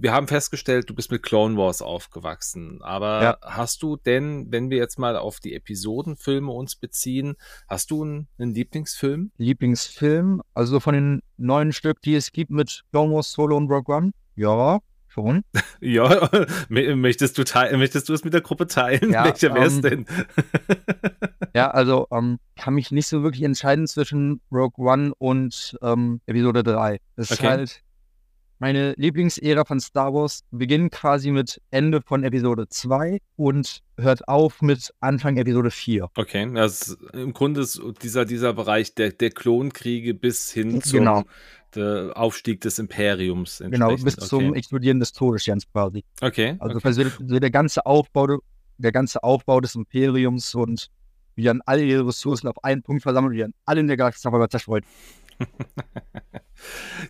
[0.01, 2.81] Wir haben festgestellt, du bist mit Clone Wars aufgewachsen.
[2.81, 3.37] Aber ja.
[3.41, 7.35] hast du denn, wenn wir jetzt mal auf die Episodenfilme uns beziehen,
[7.67, 9.31] hast du einen, einen Lieblingsfilm?
[9.35, 10.41] Lieblingsfilm?
[10.53, 14.11] Also von den neuen Stück, die es gibt mit Clone Wars Solo und Rogue One?
[14.37, 14.79] Ja,
[15.09, 15.43] schon.
[15.81, 16.29] ja,
[16.69, 17.43] möchtest du,
[17.77, 19.11] möchtest du es mit der Gruppe teilen?
[19.11, 20.05] Ja, Welcher wäre es ähm, denn?
[21.53, 26.63] ja, also ähm, kann mich nicht so wirklich entscheiden zwischen Rogue One und ähm, Episode
[26.63, 27.01] 3.
[27.17, 27.43] Das okay.
[27.43, 27.83] ist halt
[28.59, 34.61] meine Lieblingsära von Star Wars beginnt quasi mit Ende von Episode 2 und hört auf
[34.61, 36.09] mit Anfang Episode 4.
[36.15, 41.23] Okay, also im Grunde ist dieser, dieser Bereich der, der Klonkriege bis hin zum genau.
[42.15, 43.63] Aufstieg des Imperiums.
[43.65, 44.27] Genau, bis okay.
[44.27, 46.03] zum Explodieren des Todessterns quasi.
[46.19, 46.57] Okay.
[46.59, 47.11] Also okay.
[47.25, 48.39] So der ganze Aufbau,
[48.77, 50.89] der ganze Aufbau des Imperiums und
[51.35, 54.29] wie dann alle ihre Ressourcen auf einen Punkt versammelt, wie dann alle in der Galaxie
[54.49, 54.83] zerstreut.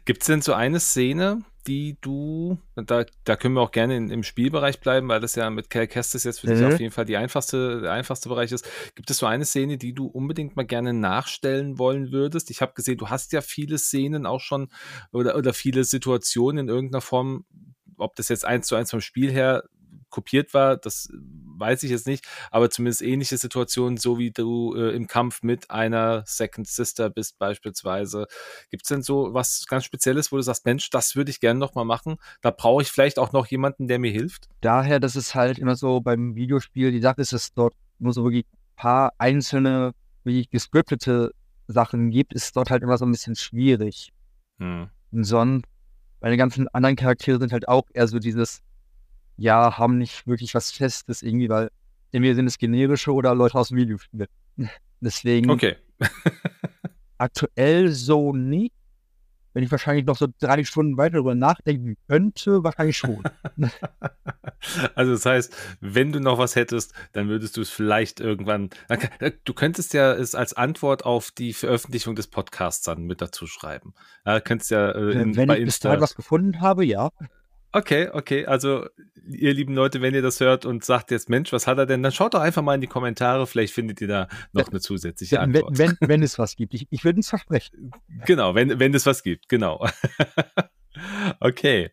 [0.06, 4.10] Gibt es denn so eine Szene, die du, da, da können wir auch gerne in,
[4.10, 6.56] im Spielbereich bleiben, weil das ja mit Cal Kestis jetzt für mhm.
[6.56, 8.68] dich auf jeden Fall die einfachste, der einfachste Bereich ist.
[8.96, 12.50] Gibt es so eine Szene, die du unbedingt mal gerne nachstellen wollen würdest?
[12.50, 14.70] Ich habe gesehen, du hast ja viele Szenen auch schon
[15.12, 17.46] oder, oder viele Situationen in irgendeiner Form,
[17.98, 19.64] ob das jetzt eins zu eins vom Spiel her
[20.10, 21.10] kopiert war, das
[21.60, 25.70] weiß ich jetzt nicht, aber zumindest ähnliche Situationen, so wie du äh, im Kampf mit
[25.70, 28.28] einer Second Sister bist beispielsweise.
[28.70, 31.60] Gibt es denn so was ganz Spezielles, wo du sagst, Mensch, das würde ich gerne
[31.60, 32.18] nochmal machen?
[32.42, 34.48] Da brauche ich vielleicht auch noch jemanden, der mir hilft?
[34.62, 38.14] Daher, dass es halt immer so beim Videospiel, die Sache ist, dass es dort nur
[38.14, 39.94] so wirklich ein paar einzelne,
[40.24, 41.32] wie gescriptete
[41.68, 44.12] Sachen gibt, ist dort halt immer so ein bisschen schwierig.
[44.58, 44.90] Hm.
[45.12, 45.66] Und sonst,
[46.22, 48.62] meine ganzen anderen Charaktere sind halt auch eher so dieses,
[49.40, 51.70] ja, haben nicht wirklich was Festes irgendwie, weil
[52.12, 54.28] entweder sind es generische oder Leute aus dem Videospiel.
[55.02, 55.50] Deswegen.
[55.50, 55.76] Okay.
[57.20, 58.74] aktuell so nicht.
[59.54, 63.24] Wenn ich wahrscheinlich noch so drei Stunden weiter darüber nachdenken könnte, wahrscheinlich schon.
[64.96, 68.70] also das heißt, wenn du noch was hättest, dann würdest du es vielleicht irgendwann.
[69.46, 73.96] Du könntest ja es als Antwort auf die Veröffentlichung des Podcasts dann mit dazu schreiben.
[74.24, 77.10] Ja, könntest ja äh, in, wenn ich bis dahin was gefunden habe, ja.
[77.72, 78.46] Okay, okay.
[78.46, 78.88] Also,
[79.28, 82.02] ihr lieben Leute, wenn ihr das hört und sagt jetzt, Mensch, was hat er denn?
[82.02, 83.46] Dann schaut doch einfach mal in die Kommentare.
[83.48, 85.78] Vielleicht findet ihr da noch eine zusätzliche Antwort.
[85.78, 86.74] Wenn, wenn, wenn es was gibt.
[86.74, 87.92] Ich, ich würde es versprechen.
[88.26, 89.50] Genau, wenn, wenn es was gibt.
[89.50, 89.88] Genau.
[91.40, 91.92] okay.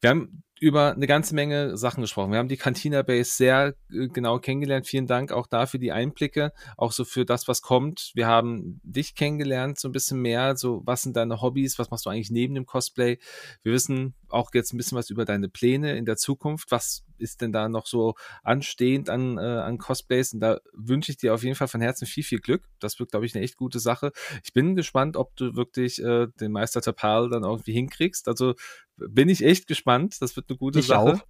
[0.00, 2.30] Wir haben über eine ganze Menge Sachen gesprochen.
[2.30, 4.86] Wir haben die Cantina Base sehr äh, genau kennengelernt.
[4.86, 8.12] Vielen Dank auch dafür die Einblicke, auch so für das, was kommt.
[8.14, 10.56] Wir haben dich kennengelernt, so ein bisschen mehr.
[10.56, 11.78] So, was sind deine Hobbys?
[11.78, 13.18] Was machst du eigentlich neben dem Cosplay?
[13.62, 16.70] Wir wissen auch jetzt ein bisschen was über deine Pläne in der Zukunft.
[16.70, 18.14] Was ist denn da noch so
[18.44, 20.32] anstehend an, äh, an Cosplays?
[20.32, 22.68] Und da wünsche ich dir auf jeden Fall von Herzen viel, viel Glück.
[22.78, 24.12] Das wird, glaube ich, eine echt gute Sache.
[24.44, 28.28] Ich bin gespannt, ob du wirklich äh, den Meister Tapal dann irgendwie hinkriegst.
[28.28, 28.54] Also
[28.96, 30.20] bin ich echt gespannt.
[30.20, 31.14] Das wird eine gute ich Sache.
[31.14, 31.26] Auch.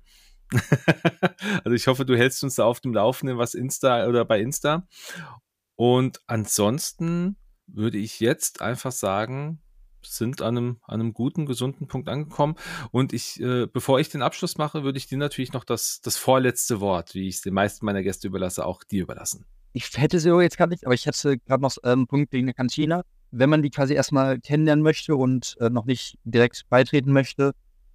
[1.65, 4.87] also ich hoffe, du hältst uns da auf dem Laufenden, was Insta oder bei Insta.
[5.77, 7.37] Und ansonsten
[7.67, 9.63] würde ich jetzt einfach sagen,
[10.07, 12.57] sind an einem, an einem guten, gesunden Punkt angekommen.
[12.91, 16.17] Und ich, äh, bevor ich den Abschluss mache, würde ich dir natürlich noch das, das
[16.17, 19.45] vorletzte Wort, wie ich es den meisten meiner Gäste überlasse, auch dir überlassen.
[19.73, 22.47] Ich hätte sie jetzt gar nicht, aber ich hätte gerade noch einen ähm, Punkt wegen
[22.47, 23.05] der Kantine
[23.37, 27.53] wenn man die quasi erstmal kennenlernen möchte und äh, noch nicht direkt beitreten möchte,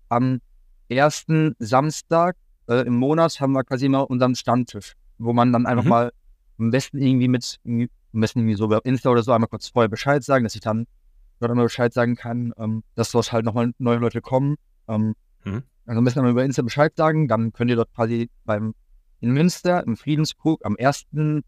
[0.10, 0.42] am
[0.90, 2.36] ersten Samstag
[2.68, 5.90] äh, im Monat haben wir quasi immer unseren Stammtisch, wo man dann einfach mhm.
[5.90, 6.12] mal
[6.60, 9.88] am besten irgendwie mit, am besten irgendwie so bei Insta oder so einmal kurz vorher
[9.88, 10.88] Bescheid sagen, dass ich dann
[11.40, 14.56] dort einmal Bescheid sagen kann, ähm, dass dort halt nochmal neue Leute kommen.
[14.88, 15.64] Ähm, mhm.
[15.86, 18.74] Also besten einmal über Insta Bescheid sagen, dann könnt ihr dort quasi beim
[19.22, 21.44] in Münster im Friedenskrug am ersten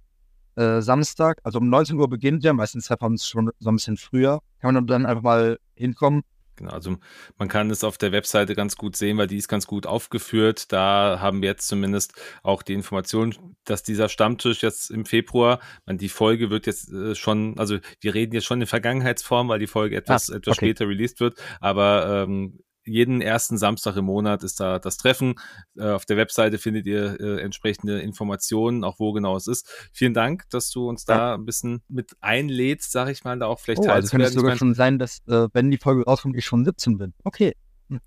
[0.55, 3.75] äh, Samstag, also um 19 Uhr beginnt der, meistens treffen wir uns schon so ein
[3.75, 6.23] bisschen früher, kann man dann einfach mal hinkommen.
[6.61, 6.97] Genau, also
[7.39, 10.71] man kann es auf der Webseite ganz gut sehen, weil die ist ganz gut aufgeführt.
[10.71, 13.33] Da haben wir jetzt zumindest auch die Information,
[13.63, 18.13] dass dieser Stammtisch jetzt im Februar, man, die Folge wird jetzt äh, schon, also wir
[18.13, 20.67] reden jetzt schon in Vergangenheitsform, weil die Folge etwas, ah, etwas okay.
[20.67, 22.59] später released wird, aber ähm,
[22.91, 25.35] jeden ersten Samstag im Monat ist da das Treffen.
[25.77, 29.69] Äh, auf der Webseite findet ihr äh, entsprechende Informationen, auch wo genau es ist.
[29.93, 31.33] Vielen Dank, dass du uns da ja.
[31.35, 34.55] ein bisschen mit einlädst, sag ich mal, da auch vielleicht oh, also kann es sogar
[34.55, 37.13] schon sein, dass, äh, wenn die Folge rauskommt, ich schon 17 bin.
[37.23, 37.53] Okay.
[37.89, 37.99] Hm.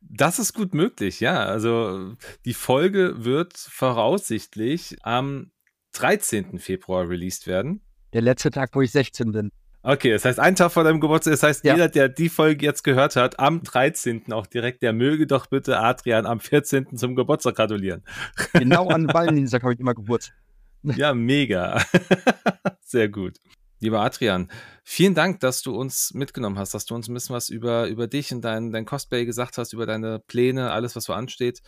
[0.00, 1.44] Das ist gut möglich, ja.
[1.44, 2.14] Also
[2.44, 5.50] die Folge wird voraussichtlich am
[5.92, 6.58] 13.
[6.58, 7.82] Februar released werden.
[8.12, 9.50] Der letzte Tag, wo ich 16 bin.
[9.84, 11.74] Okay, das heißt, ein Tag vor deinem Geburtstag, das heißt, ja.
[11.74, 14.32] jeder, der die Folge jetzt gehört hat, am 13.
[14.32, 16.96] auch direkt, der möge doch bitte Adrian am 14.
[16.96, 18.02] zum Geburtstag gratulieren.
[18.52, 20.36] Genau an Valentinstag habe ich immer Geburtstag.
[20.84, 21.82] Ja, mega.
[22.82, 23.38] Sehr gut.
[23.80, 24.48] Lieber Adrian,
[24.84, 28.06] vielen Dank, dass du uns mitgenommen hast, dass du uns ein bisschen was über, über
[28.06, 31.62] dich und dein, dein Cosplay gesagt hast, über deine Pläne, alles, was so ansteht.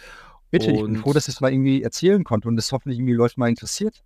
[0.53, 3.01] Bitte, und ich bin froh, dass ich es mal irgendwie erzählen konnte und es hoffentlich
[3.01, 4.05] irgendwie Leute mal interessiert.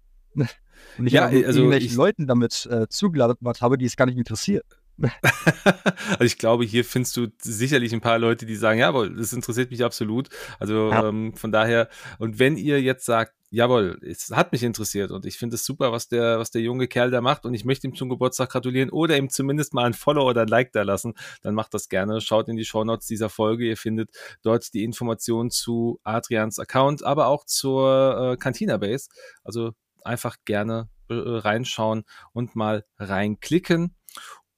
[0.99, 4.19] Und ich ja, also irgendwelchen ich, Leuten damit äh, zugelabert habe, die es gar nicht
[4.19, 4.65] interessiert.
[6.09, 9.71] also ich glaube, hier findest du sicherlich ein paar Leute, die sagen, jawohl, das interessiert
[9.71, 10.29] mich absolut.
[10.59, 11.09] Also ja.
[11.09, 15.39] ähm, von daher, und wenn ihr jetzt sagt, jawohl, es hat mich interessiert und ich
[15.39, 17.95] finde es super, was der, was der junge Kerl da macht und ich möchte ihm
[17.95, 21.55] zum Geburtstag gratulieren oder ihm zumindest mal ein Follow oder ein Like da lassen, dann
[21.55, 22.21] macht das gerne.
[22.21, 23.67] Schaut in die Shownotes dieser Folge.
[23.67, 24.11] Ihr findet
[24.43, 29.09] dort die Informationen zu Adrians Account, aber auch zur äh, Cantina Base.
[29.45, 29.73] Also
[30.09, 33.95] einfach gerne äh, reinschauen und mal reinklicken.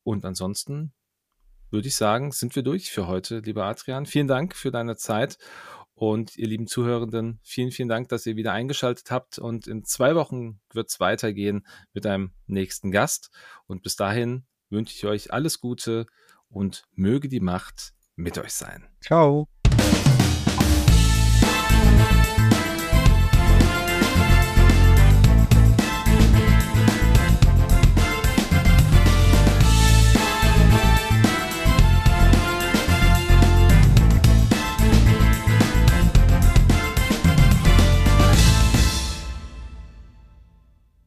[0.03, 0.93] Und ansonsten
[1.71, 4.07] würde ich sagen, sind wir durch für heute, lieber Adrian.
[4.07, 5.39] Vielen Dank für deine Zeit.
[5.95, 9.39] Und ihr lieben Zuhörenden, vielen, vielen Dank, dass ihr wieder eingeschaltet habt.
[9.39, 13.31] Und in zwei Wochen wird es weitergehen mit einem nächsten Gast.
[13.67, 16.07] Und bis dahin wünsche ich euch alles Gute
[16.49, 18.89] und möge die Macht mit euch sein.
[19.03, 19.47] Ciao.